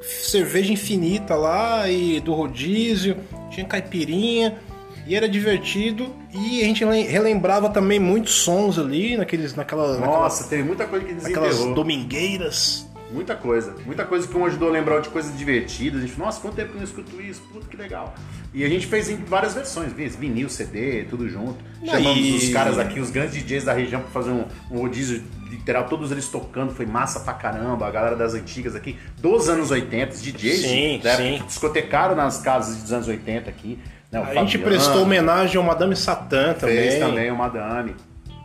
cerveja 0.00 0.72
infinita 0.72 1.34
lá 1.34 1.88
e 1.88 2.20
do 2.20 2.32
rodízio, 2.34 3.16
tinha 3.50 3.66
caipirinha 3.66 4.56
e 5.06 5.14
era 5.14 5.28
divertido 5.28 6.14
e 6.32 6.62
a 6.62 6.64
gente 6.64 6.84
le- 6.84 7.02
relembrava 7.02 7.68
também 7.68 7.98
muitos 7.98 8.32
sons 8.34 8.78
ali 8.78 9.16
naqueles 9.16 9.54
naquela, 9.54 9.98
Nossa, 9.98 10.44
teve 10.48 10.62
muita 10.62 10.86
coisa 10.86 11.04
que 11.04 11.12
naquelas, 11.12 11.32
naquelas 11.32 11.50
desenterrou. 11.56 11.74
domingueiras. 11.74 12.86
Muita 13.12 13.36
coisa. 13.36 13.74
Muita 13.84 14.06
coisa 14.06 14.26
que 14.26 14.34
um 14.34 14.46
ajudou 14.46 14.70
a 14.70 14.72
lembrar 14.72 15.00
de 15.00 15.10
coisas 15.10 15.36
divertidas. 15.36 16.02
A 16.02 16.06
gente, 16.06 16.18
nossa, 16.18 16.40
quanto 16.40 16.54
tempo 16.56 16.68
que 16.70 16.76
eu 16.76 16.78
não 16.78 16.84
escuto 16.86 17.20
isso? 17.20 17.42
Puta 17.52 17.66
que 17.68 17.76
legal. 17.76 18.14
E 18.54 18.64
a 18.64 18.68
gente 18.70 18.86
fez 18.86 19.10
em 19.10 19.16
várias 19.16 19.52
versões, 19.52 19.92
vinil, 19.92 20.48
CD, 20.48 21.04
tudo 21.10 21.28
junto. 21.28 21.56
Chamamos 21.84 22.18
E- 22.18 22.32
os 22.36 22.48
caras 22.54 22.78
aqui, 22.78 22.98
os 23.00 23.10
grandes 23.10 23.34
DJs 23.34 23.64
da 23.64 23.74
região, 23.74 24.00
pra 24.00 24.08
fazer 24.10 24.30
um, 24.30 24.46
um 24.70 24.78
rodízio 24.78 25.22
literal, 25.50 25.86
todos 25.88 26.10
eles 26.10 26.26
tocando, 26.28 26.72
foi 26.74 26.86
massa 26.86 27.20
pra 27.20 27.34
caramba. 27.34 27.86
A 27.86 27.90
galera 27.90 28.16
das 28.16 28.32
antigas 28.32 28.74
aqui, 28.74 28.96
dos 29.18 29.46
anos 29.46 29.70
80, 29.70 30.14
os 30.14 30.22
DJs 30.22 30.60
Sim, 30.62 30.94
época 30.94 31.16
sim. 31.16 31.42
discotecaram 31.46 32.16
nas 32.16 32.38
casas 32.40 32.78
dos 32.80 32.92
anos 32.94 33.08
80 33.08 33.50
aqui. 33.50 33.78
Né, 34.12 34.20
A 34.20 34.34
gente 34.34 34.58
Fabiano 34.58 34.64
prestou 34.64 35.02
homenagem 35.02 35.56
ao 35.56 35.62
Madame 35.62 35.96
Satã 35.96 36.52
também. 36.52 36.76
Fez 36.76 36.98
também 36.98 37.30
o 37.30 37.36
Madame. 37.36 37.96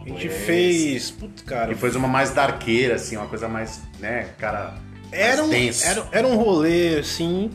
A 0.06 0.10
gente 0.10 0.30
fez, 0.30 1.12
putz, 1.12 1.42
cara, 1.42 1.74
E 1.74 1.76
fez 1.76 1.94
uma 1.94 2.08
mais 2.08 2.32
darqueira, 2.32 2.96
assim, 2.96 3.18
uma 3.18 3.28
coisa 3.28 3.50
mais, 3.50 3.84
né, 4.00 4.30
cara. 4.38 4.76
Era 5.12 5.44
um, 5.44 5.52
era, 5.52 6.08
era 6.14 6.28
um 6.28 6.38
rolê, 6.38 7.00
assim, 7.00 7.52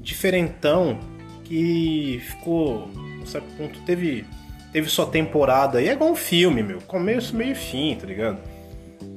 diferentão, 0.00 0.98
que 1.44 2.22
ficou, 2.24 2.88
a 3.22 3.26
certo 3.26 3.46
ponto, 3.58 3.78
teve, 3.80 4.24
teve 4.72 4.88
sua 4.88 5.06
temporada. 5.06 5.82
E 5.82 5.88
é 5.88 5.92
igual 5.92 6.10
um 6.10 6.16
filme, 6.16 6.62
meu, 6.62 6.80
começo, 6.82 7.36
meio 7.36 7.52
e 7.52 7.54
fim, 7.54 7.94
tá 7.94 8.06
ligado? 8.06 8.38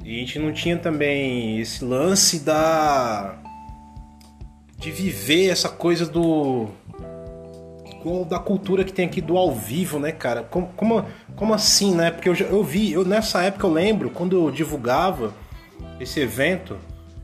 E 0.04 0.18
a 0.18 0.20
gente 0.20 0.38
não 0.38 0.52
tinha 0.52 0.78
também 0.78 1.60
esse 1.60 1.84
lance 1.84 2.40
da 2.40 3.38
de 4.78 4.92
viver 4.92 5.50
essa 5.50 5.70
coisa 5.70 6.06
do 6.06 6.70
igual 8.06 8.24
da 8.24 8.38
cultura 8.38 8.84
que 8.84 8.94
tem 8.94 9.08
aqui 9.08 9.20
do 9.20 9.36
ao 9.38 9.52
vivo, 9.52 9.98
né, 9.98 10.12
cara? 10.12 10.44
Como, 10.44 10.68
como, 10.76 11.04
como 11.36 11.54
assim, 11.54 11.96
né? 11.96 12.12
Porque 12.12 12.30
eu, 12.30 12.36
eu 12.36 12.64
vi, 12.64 12.92
eu, 12.94 13.04
nessa 13.04 13.42
época 13.42 13.66
eu 13.66 13.72
lembro, 13.74 14.10
quando 14.12 14.36
eu 14.36 14.52
divulgava 14.52 15.34
esse 16.00 16.20
evento, 16.20 16.78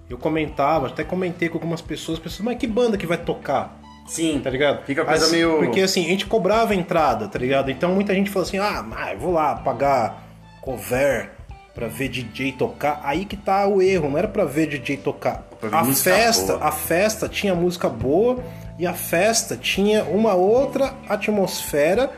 eu 0.10 0.18
comentava, 0.18 0.88
até 0.88 1.04
comentei 1.04 1.50
com 1.50 1.58
algumas 1.58 1.82
pessoas, 1.82 2.18
pessoas, 2.18 2.42
mas 2.44 2.58
que 2.58 2.66
banda 2.66 2.98
que 2.98 3.06
vai 3.06 3.18
tocar? 3.18 3.80
Sim, 4.08 4.42
Tá 4.44 4.50
ligado? 4.50 4.84
Fica 4.84 5.06
coisa 5.06 5.26
Assim, 5.26 5.36
meio- 5.36 5.60
Porque 5.60 5.82
assim, 5.82 6.06
a 6.06 6.10
gente 6.10 6.26
cobrava 6.26 6.74
a 6.74 6.76
entrada, 6.76 7.28
tá 7.28 7.38
ligado? 7.38 7.70
Então 7.70 7.94
muita 7.94 8.14
gente 8.14 8.30
falou 8.30 8.46
assim, 8.48 8.58
ah, 8.58 8.84
mas 8.84 9.18
vou 9.20 9.32
lá 9.32 9.56
pagar 9.56 10.24
cover 10.62 11.30
pra 11.74 11.88
ver 11.88 12.10
DJ 12.10 12.52
tocar. 12.54 13.00
Aí 13.04 13.24
que 13.24 13.38
tá 13.38 13.66
o 13.68 13.82
erro, 13.82 14.10
não 14.10 14.18
era 14.18 14.28
pra 14.28 14.44
ver 14.44 14.68
DJ 14.68 14.98
tocar. 14.98 15.48
A 15.72 15.86
festa, 15.86 16.54
boa. 16.54 16.68
a 16.68 16.72
festa 16.72 17.30
tinha 17.30 17.54
música 17.54 17.90
boa 17.90 18.44
e 18.80 18.88
a 18.88 18.94
festa 18.94 19.56
tinha 19.56 20.04
uma 20.04 20.34
outra 20.34 20.94
atmosfera 21.08 22.12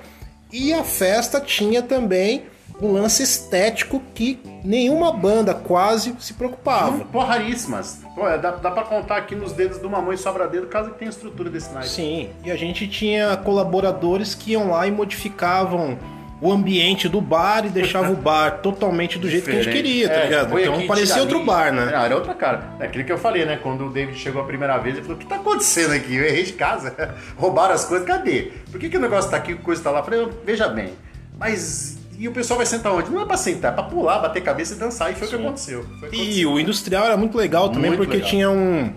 e 0.51 0.73
a 0.73 0.83
festa 0.83 1.41
tinha 1.41 1.81
também 1.81 2.45
um 2.81 2.91
lance 2.91 3.23
estético 3.23 4.01
que 4.13 4.39
nenhuma 4.63 5.11
banda 5.11 5.53
quase 5.53 6.15
se 6.19 6.33
preocupava. 6.33 7.05
Pô, 7.05 7.19
raríssimas. 7.19 8.01
Pô, 8.15 8.27
é, 8.27 8.37
dá, 8.37 8.51
dá 8.51 8.71
pra 8.71 8.83
contar 8.83 9.17
aqui 9.17 9.35
nos 9.35 9.51
dedos 9.53 9.79
de 9.79 9.85
uma 9.85 10.01
mão 10.01 10.13
e 10.13 10.17
sobra 10.17 10.47
dedo, 10.47 10.67
caso 10.67 10.91
que 10.91 10.99
tenha 10.99 11.09
estrutura 11.09 11.49
desse 11.49 11.71
naipe. 11.71 11.89
Sim, 11.89 12.29
e 12.43 12.51
a 12.51 12.55
gente 12.55 12.87
tinha 12.87 13.35
colaboradores 13.37 14.35
que 14.35 14.51
iam 14.51 14.69
lá 14.69 14.87
e 14.87 14.91
modificavam 14.91 15.97
o 16.43 16.51
ambiente 16.51 17.07
do 17.07 17.21
bar 17.21 17.65
e 17.65 17.69
deixavam 17.69 18.11
o 18.11 18.15
bar 18.17 18.59
totalmente 18.61 19.17
do 19.17 19.29
jeito 19.29 19.45
que 19.45 19.51
a 19.51 19.53
gente 19.53 19.63
Diferente. 19.63 19.83
queria, 19.87 20.09
tá 20.09 20.15
É, 20.15 20.23
ligado? 20.25 20.59
Então 20.59 20.87
parecia 20.87 21.21
outro 21.21 21.43
bar, 21.45 21.71
né? 21.71 21.85
Não, 21.85 22.03
era 22.03 22.15
outra 22.15 22.33
cara. 22.33 22.71
É 22.81 22.85
aquilo 22.85 23.05
que 23.05 23.11
eu 23.13 23.17
falei, 23.17 23.45
né? 23.45 23.57
Quando 23.63 23.85
o 23.85 23.89
David 23.89 24.17
chegou 24.19 24.41
a 24.41 24.45
primeira 24.45 24.77
vez, 24.77 24.95
ele 24.95 25.03
falou: 25.03 25.17
O 25.17 25.19
que 25.21 25.25
tá 25.25 25.35
acontecendo 25.37 25.93
aqui? 25.93 26.15
Eu 26.15 26.25
errei 26.25 26.43
de 26.43 26.53
casa. 26.53 26.93
Roubaram 27.37 27.73
as 27.73 27.85
coisas. 27.85 28.05
Cadê? 28.05 28.51
Por 28.69 28.79
que, 28.79 28.89
que 28.89 28.97
o 28.97 28.99
negócio 28.99 29.31
tá 29.31 29.37
aqui, 29.37 29.53
a 29.53 29.55
coisa 29.55 29.81
tá 29.81 29.89
lá? 29.89 29.99
Eu 29.99 30.03
falei: 30.03 30.27
Veja 30.45 30.67
bem, 30.67 30.89
mas. 31.39 31.97
E 32.19 32.27
o 32.27 32.31
pessoal 32.31 32.57
vai 32.57 32.65
sentar 32.65 32.91
onde? 32.93 33.09
Não 33.09 33.21
é 33.21 33.25
pra 33.25 33.35
sentar, 33.37 33.71
é 33.71 33.75
pra 33.75 33.83
pular, 33.83 34.19
bater 34.19 34.41
cabeça 34.43 34.75
e 34.75 34.77
dançar. 34.77 35.11
E 35.11 35.15
foi 35.15 35.27
o 35.27 35.29
que 35.31 35.35
aconteceu. 35.35 35.83
Foi 35.99 36.09
E 36.09 36.15
aconteceu. 36.21 36.51
o 36.51 36.59
industrial 36.59 37.05
era 37.05 37.17
muito 37.17 37.35
legal 37.37 37.69
também, 37.69 37.89
Muito 37.89 37.97
porque 37.99 38.15
legal. 38.17 38.29
tinha 38.29 38.49
um. 38.51 38.93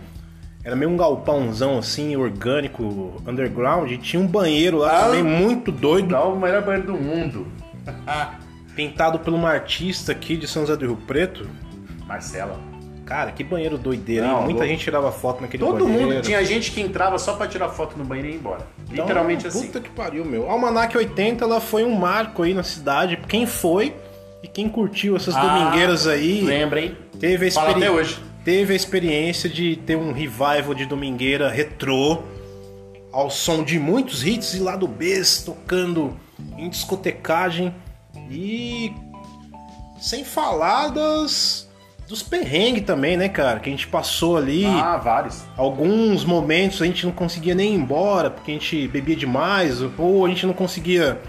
Era 0.66 0.74
meio 0.74 0.90
um 0.90 0.96
galpãozão 0.96 1.78
assim, 1.78 2.16
orgânico, 2.16 3.22
underground, 3.24 3.88
e 3.92 3.96
tinha 3.96 4.20
um 4.20 4.26
banheiro 4.26 4.78
lá 4.78 4.98
Ah. 4.98 5.04
também 5.04 5.22
muito 5.22 5.70
doido, 5.70 6.08
Dá 6.08 6.24
o 6.24 6.36
melhor 6.36 6.60
banheiro 6.64 6.88
do 6.88 6.94
mundo. 6.98 7.46
pintado 8.74 9.20
por 9.20 9.32
uma 9.32 9.48
artista 9.50 10.10
aqui 10.10 10.36
de 10.36 10.48
São 10.48 10.62
José 10.66 10.76
do 10.76 10.86
Rio 10.86 10.96
Preto. 11.06 11.48
Marcela. 12.04 12.58
Cara, 13.04 13.30
que 13.30 13.44
banheiro 13.44 13.78
doideira, 13.78 14.26
hein? 14.26 14.32
Não, 14.32 14.38
Muita 14.42 14.54
louco. 14.58 14.66
gente 14.68 14.82
tirava 14.82 15.12
foto 15.12 15.40
naquele 15.40 15.62
Todo 15.64 15.84
banheiro. 15.84 16.08
mundo, 16.14 16.22
tinha 16.22 16.44
gente 16.44 16.72
que 16.72 16.80
entrava 16.80 17.16
só 17.18 17.34
pra 17.34 17.46
tirar 17.46 17.68
foto 17.68 17.96
no 17.96 18.04
banheiro 18.04 18.30
e 18.30 18.32
ir 18.32 18.36
embora. 18.36 18.66
Então, 18.90 19.04
Literalmente 19.04 19.46
assim. 19.46 19.66
Puta 19.68 19.80
que 19.80 19.88
pariu, 19.90 20.24
meu. 20.24 20.48
A 20.50 20.52
Almanac 20.52 20.96
80 20.98 21.44
ela 21.44 21.60
foi 21.60 21.84
um 21.84 21.94
marco 21.94 22.42
aí 22.42 22.52
na 22.52 22.64
cidade. 22.64 23.16
Quem 23.28 23.46
foi 23.46 23.94
e 24.42 24.48
quem 24.48 24.68
curtiu 24.68 25.14
essas 25.14 25.36
Ah, 25.36 25.40
domingueiras 25.40 26.08
aí 26.08 26.40
Lembra, 26.40 26.80
hein? 26.80 26.96
teve 27.20 27.46
a, 27.46 27.52
Fala 27.52 27.68
experi- 27.68 27.86
até 27.86 27.94
hoje. 27.96 28.18
Teve 28.46 28.72
a 28.72 28.76
experiência 28.76 29.50
de 29.50 29.74
ter 29.74 29.96
um 29.96 30.12
revival 30.12 30.72
de 30.72 30.86
domingueira 30.86 31.50
retrô 31.50 32.22
ao 33.12 33.28
som 33.28 33.64
de 33.64 33.76
muitos 33.78 34.24
hits 34.24 34.54
e 34.54 34.60
lado 34.60 34.86
Bs 34.86 35.42
tocando 35.44 36.16
em 36.56 36.68
discotecagem 36.68 37.74
e 38.30 38.92
sem 40.00 40.24
falar 40.24 40.88
das 40.88 41.66
dos 42.08 42.22
perrengues 42.22 42.84
também, 42.84 43.16
né, 43.16 43.28
cara? 43.28 43.58
Que 43.58 43.68
a 43.68 43.72
gente 43.72 43.88
passou 43.88 44.36
ali. 44.36 44.64
Ah, 44.64 44.96
vários. 44.96 45.42
Alguns 45.56 46.24
momentos 46.24 46.80
a 46.80 46.86
gente 46.86 47.04
não 47.04 47.10
conseguia 47.10 47.52
nem 47.52 47.72
ir 47.72 47.76
embora 47.76 48.30
porque 48.30 48.52
a 48.52 48.54
gente 48.54 48.86
bebia 48.86 49.16
demais, 49.16 49.80
ou 49.98 50.24
a 50.24 50.28
gente 50.28 50.46
não 50.46 50.54
conseguia 50.54 51.20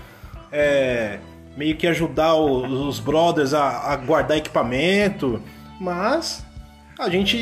é, 0.51 1.17
meio 1.57 1.75
que 1.75 1.87
ajudar 1.87 2.35
o- 2.35 2.87
os 2.87 2.99
brothers 2.99 3.55
a, 3.55 3.91
a 3.91 3.95
guardar 3.95 4.37
equipamento, 4.37 5.41
mas 5.81 6.45
a 6.99 7.09
gente 7.09 7.37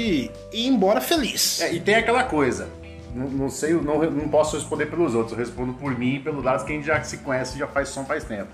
ia 0.51 0.67
embora 0.67 0.99
feliz. 1.01 1.61
É, 1.61 1.73
e 1.73 1.79
tem 1.79 1.95
aquela 1.95 2.23
coisa. 2.23 2.69
Não, 3.13 3.29
não 3.29 3.49
sei, 3.49 3.73
não, 3.73 3.99
não 4.11 4.27
posso 4.27 4.57
responder 4.57 4.87
pelos 4.87 5.15
outros, 5.15 5.31
eu 5.31 5.37
respondo 5.37 5.73
por 5.73 5.97
mim 5.97 6.15
e 6.15 6.19
pelos 6.19 6.43
lados 6.43 6.65
que 6.65 6.73
a 6.73 6.75
gente 6.75 6.85
já 6.85 7.01
se 7.01 7.17
conhece 7.19 7.57
já 7.57 7.65
faz 7.65 7.87
som 7.87 8.03
faz 8.03 8.25
tempo. 8.25 8.49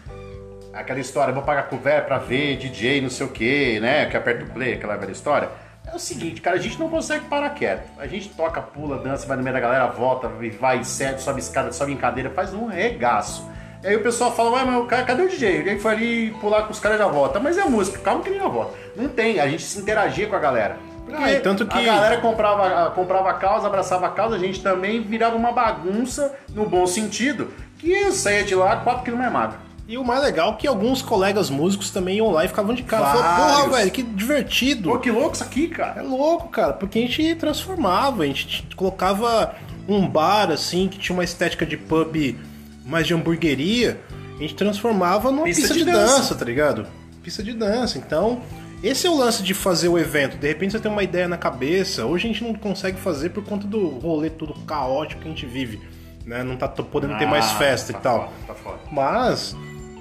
Aquela 0.71 0.99
história, 0.99 1.33
vou 1.33 1.43
pagar 1.43 1.63
couvert 1.63 2.05
pra 2.05 2.17
ver 2.17 2.57
DJ, 2.57 3.01
não 3.01 3.09
sei 3.09 3.25
o 3.25 3.29
que, 3.29 3.79
né? 3.79 4.05
Que 4.05 4.15
aperta 4.15 4.45
o 4.45 4.49
play, 4.51 4.73
aquela 4.73 4.95
velha 4.95 5.11
história. 5.11 5.49
É 5.85 5.95
o 5.95 5.99
seguinte, 5.99 6.39
cara, 6.39 6.57
a 6.57 6.59
gente 6.59 6.79
não 6.79 6.87
consegue 6.89 7.25
parar 7.25 7.49
quieto. 7.49 7.89
A 7.97 8.05
gente 8.05 8.29
toca, 8.29 8.61
pula, 8.61 8.99
dança, 8.99 9.25
vai 9.25 9.35
no 9.35 9.43
meio 9.43 9.53
da 9.53 9.59
galera, 9.59 9.87
volta, 9.87 10.31
vai, 10.59 10.83
sete, 10.83 11.21
sobe 11.21 11.39
escada, 11.39 11.73
sobe 11.73 11.91
em 11.91 11.97
cadeira, 11.97 12.29
faz 12.29 12.53
um 12.53 12.67
regaço. 12.67 13.49
E 13.83 13.87
aí 13.87 13.95
o 13.95 14.03
pessoal 14.03 14.33
fala, 14.33 14.51
ué, 14.51 14.63
mas 14.63 14.87
cara, 14.87 15.03
cadê 15.03 15.23
o 15.23 15.27
DJ? 15.27 15.49
Ele 15.49 15.79
foi 15.79 15.91
ali 15.91 16.31
pular 16.39 16.63
com 16.63 16.71
os 16.71 16.79
caras 16.79 16.99
já 16.99 17.07
volta. 17.07 17.39
Mas 17.39 17.57
é 17.57 17.65
música, 17.65 17.97
calma 17.97 18.21
que 18.21 18.29
ele 18.29 18.37
já 18.37 18.47
volta. 18.47 18.77
Não 18.95 19.09
tem, 19.09 19.39
a 19.39 19.47
gente 19.47 19.63
se 19.63 19.79
interagia 19.79 20.27
com 20.27 20.35
a 20.35 20.39
galera. 20.39 20.77
Porque 21.17 21.35
Ah, 21.35 21.41
tanto 21.41 21.65
que- 21.65 21.77
a 21.77 21.83
galera 21.83 22.17
comprava, 22.21 22.91
comprava 22.91 23.29
a 23.29 23.33
causa, 23.33 23.67
abraçava 23.67 24.07
a 24.07 24.09
causa, 24.09 24.35
a 24.35 24.39
gente 24.39 24.61
também 24.61 25.01
virava 25.01 25.35
uma 25.35 25.51
bagunça, 25.51 26.33
no 26.53 26.65
bom 26.67 26.85
sentido, 26.87 27.49
que 27.77 27.91
eu 27.91 28.11
saía 28.11 28.43
de 28.43 28.55
lá 28.55 28.77
4 28.77 29.03
kg 29.03 29.15
mais 29.17 29.31
magro. 29.31 29.57
E 29.87 29.97
o 29.97 30.05
mais 30.05 30.21
legal 30.23 30.53
é 30.53 30.55
que 30.55 30.65
alguns 30.67 31.01
colegas 31.01 31.49
músicos 31.49 31.89
também 31.89 32.17
iam 32.17 32.31
lá 32.31 32.45
e 32.45 32.47
ficavam 32.47 32.73
de 32.73 32.83
cara. 32.83 33.03
Vários. 33.13 33.61
porra, 33.65 33.77
velho, 33.77 33.91
que 33.91 34.01
divertido. 34.03 34.89
Pô, 34.89 34.99
que 34.99 35.11
louco 35.11 35.33
isso 35.35 35.43
aqui, 35.43 35.65
É 35.65 35.75
cara. 35.75 36.01
louco, 36.01 36.47
cara, 36.47 36.71
porque 36.73 36.99
a 36.99 37.01
gente 37.01 37.35
transformava, 37.35 38.23
a 38.23 38.25
gente 38.25 38.65
colocava 38.75 39.53
um 39.89 40.07
bar 40.07 40.49
assim 40.51 40.87
que 40.87 40.97
tinha 40.97 41.13
uma 41.13 41.23
estética 41.25 41.65
de 41.65 41.75
pub 41.75 42.37
mais 42.85 43.05
de 43.05 43.13
hamburgueria, 43.13 43.99
a 44.37 44.41
gente 44.41 44.55
transformava 44.55 45.29
numa 45.29 45.43
Pista 45.43 45.61
pista, 45.63 45.73
de 45.73 45.83
de, 45.83 45.91
dança. 45.91 46.15
dança. 46.17 46.35
tá 46.35 46.45
ligado? 46.45 46.87
Pista 47.21 47.43
de 47.43 47.51
dança. 47.53 47.97
Então, 47.97 48.41
esse 48.83 49.05
é 49.05 49.09
o 49.09 49.15
lance 49.15 49.43
de 49.43 49.53
fazer 49.53 49.87
o 49.89 49.97
evento. 49.97 50.37
De 50.37 50.47
repente 50.47 50.71
você 50.71 50.79
tem 50.79 50.91
uma 50.91 51.03
ideia 51.03 51.27
na 51.27 51.37
cabeça, 51.37 52.05
hoje 52.05 52.27
a 52.27 52.31
gente 52.31 52.43
não 52.43 52.53
consegue 52.53 52.97
fazer 52.99 53.29
por 53.29 53.43
conta 53.43 53.67
do 53.67 53.87
rolê 53.99 54.29
tudo 54.29 54.53
caótico 54.65 55.21
que 55.21 55.27
a 55.27 55.31
gente 55.31 55.45
vive, 55.45 55.79
né? 56.25 56.43
Não 56.43 56.55
tá 56.57 56.67
podendo 56.67 57.17
ter 57.17 57.27
mais 57.27 57.45
Ah, 57.45 57.55
festa 57.55 57.93
tá 57.93 57.99
e 57.99 58.01
tal. 58.01 58.19
foda, 58.19 58.31
tá 58.47 58.53
foda. 58.55 58.79
Mas 58.91 59.55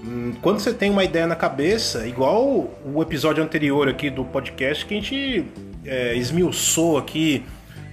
hum, 0.05 0.33
quando 0.40 0.61
você 0.61 0.73
tem 0.73 0.90
uma 0.90 1.05
ideia 1.05 1.27
na 1.27 1.37
cabeça, 1.37 2.07
igual 2.07 2.71
o 2.85 3.03
episódio 3.03 3.43
anterior 3.43 3.88
aqui 3.88 4.09
do 4.09 4.25
podcast 4.25 4.87
que 4.87 4.95
a 4.95 4.97
gente 4.97 5.45
é, 5.85 6.14
esmiuçou 6.14 6.97
aqui 6.97 7.45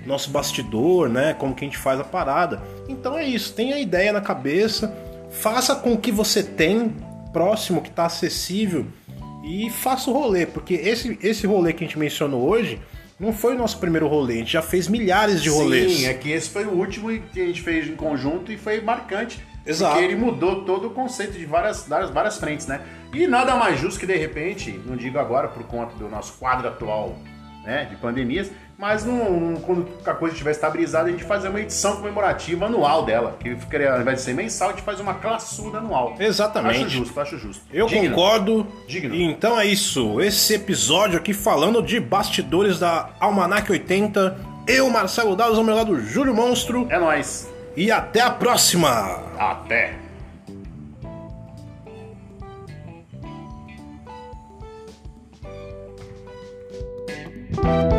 nosso 0.06 0.30
bastidor, 0.32 1.10
né? 1.10 1.34
Como 1.34 1.54
que 1.54 1.66
a 1.66 1.68
gente 1.68 1.78
faz 1.78 2.00
a 2.00 2.04
parada. 2.04 2.62
Então 2.88 3.18
é 3.18 3.26
isso, 3.26 3.54
tenha 3.54 3.76
a 3.76 3.80
ideia 3.80 4.14
na 4.14 4.22
cabeça, 4.22 4.96
faça 5.30 5.76
com 5.76 5.94
o 5.94 5.98
que 5.98 6.14
você 6.14 6.42
tem 6.42 6.96
próximo, 7.34 7.82
que 7.82 7.90
está 7.90 8.06
acessível 8.06 8.86
e 9.48 9.70
faça 9.70 10.10
o 10.10 10.14
rolê, 10.14 10.46
porque 10.46 10.74
esse, 10.74 11.18
esse 11.24 11.48
rolê 11.48 11.72
que 11.72 11.84
a 11.84 11.88
gente 11.88 11.98
mencionou 11.98 12.48
hoje 12.48 12.82
não 13.18 13.32
foi 13.32 13.56
o 13.56 13.58
nosso 13.58 13.80
primeiro 13.80 14.06
rolê, 14.06 14.36
a 14.36 14.38
gente 14.38 14.52
já 14.52 14.62
fez 14.62 14.88
milhares 14.88 15.42
de 15.42 15.50
rolês. 15.50 15.94
Sim, 15.94 16.06
é 16.06 16.14
que 16.14 16.30
esse 16.30 16.50
foi 16.50 16.66
o 16.66 16.72
último 16.72 17.10
que 17.34 17.42
a 17.42 17.46
gente 17.46 17.62
fez 17.62 17.88
em 17.88 17.96
conjunto 17.96 18.52
e 18.52 18.58
foi 18.58 18.82
marcante. 18.82 19.42
Exato. 19.66 19.94
Porque 19.94 20.06
ele 20.06 20.16
mudou 20.16 20.64
todo 20.64 20.88
o 20.88 20.90
conceito 20.92 21.34
de 21.34 21.46
várias, 21.46 21.88
várias, 21.88 22.10
várias 22.10 22.38
frentes, 22.38 22.68
né? 22.68 22.82
E 23.14 23.26
nada 23.26 23.56
mais 23.56 23.80
justo 23.80 24.00
que 24.00 24.06
de 24.06 24.16
repente, 24.16 24.80
não 24.86 24.96
digo 24.96 25.18
agora 25.18 25.48
por 25.48 25.64
conta 25.64 25.96
do 25.96 26.08
nosso 26.08 26.34
quadro 26.34 26.68
atual 26.68 27.18
né, 27.68 27.86
de 27.90 27.98
pandemias, 27.98 28.50
mas 28.78 29.04
num- 29.04 29.58
quando 29.58 29.86
a 30.06 30.14
coisa 30.14 30.34
estiver 30.34 30.52
estabilizada, 30.52 31.10
a 31.10 31.12
gente 31.12 31.26
fazer 31.26 31.50
uma 31.50 31.60
edição 31.60 31.98
comemorativa 31.98 32.66
anual 32.66 33.04
dela. 33.04 33.36
Que 33.40 33.56
ficaria, 33.58 33.92
ao 33.94 34.00
invés 34.00 34.18
de 34.20 34.24
ser 34.24 34.34
mensal, 34.34 34.70
a 34.70 34.72
gente 34.72 34.84
faz 34.84 35.00
uma 35.02 35.16
classuda 35.16 35.80
anual. 35.80 36.16
Exatamente. 36.18 36.86
Acho 36.86 36.90
justo, 36.90 37.20
acho 37.20 37.38
justo. 37.38 37.64
Eu 37.74 37.88
Digno. 37.88 38.10
concordo. 38.16 38.66
Digno. 38.88 39.14
E 39.14 39.22
Então 39.24 39.60
é 39.60 39.66
isso. 39.66 40.22
Esse 40.22 40.54
episódio 40.54 41.18
aqui 41.18 41.34
falando 41.34 41.82
de 41.84 42.00
bastidores 42.00 42.80
da 42.80 43.10
Almanac 43.20 43.70
80. 43.70 44.38
Eu, 44.66 44.90
Marcelo 44.90 45.36
Dados, 45.36 45.58
ao 45.58 45.64
meu 45.64 45.76
lado, 45.76 46.00
Júlio 46.00 46.34
Monstro. 46.34 46.88
É 46.90 46.98
nóis. 46.98 47.50
E 47.76 47.92
até 47.92 48.22
a 48.22 48.30
próxima! 48.32 49.22
Até. 49.38 49.94
Bye. 57.62 57.97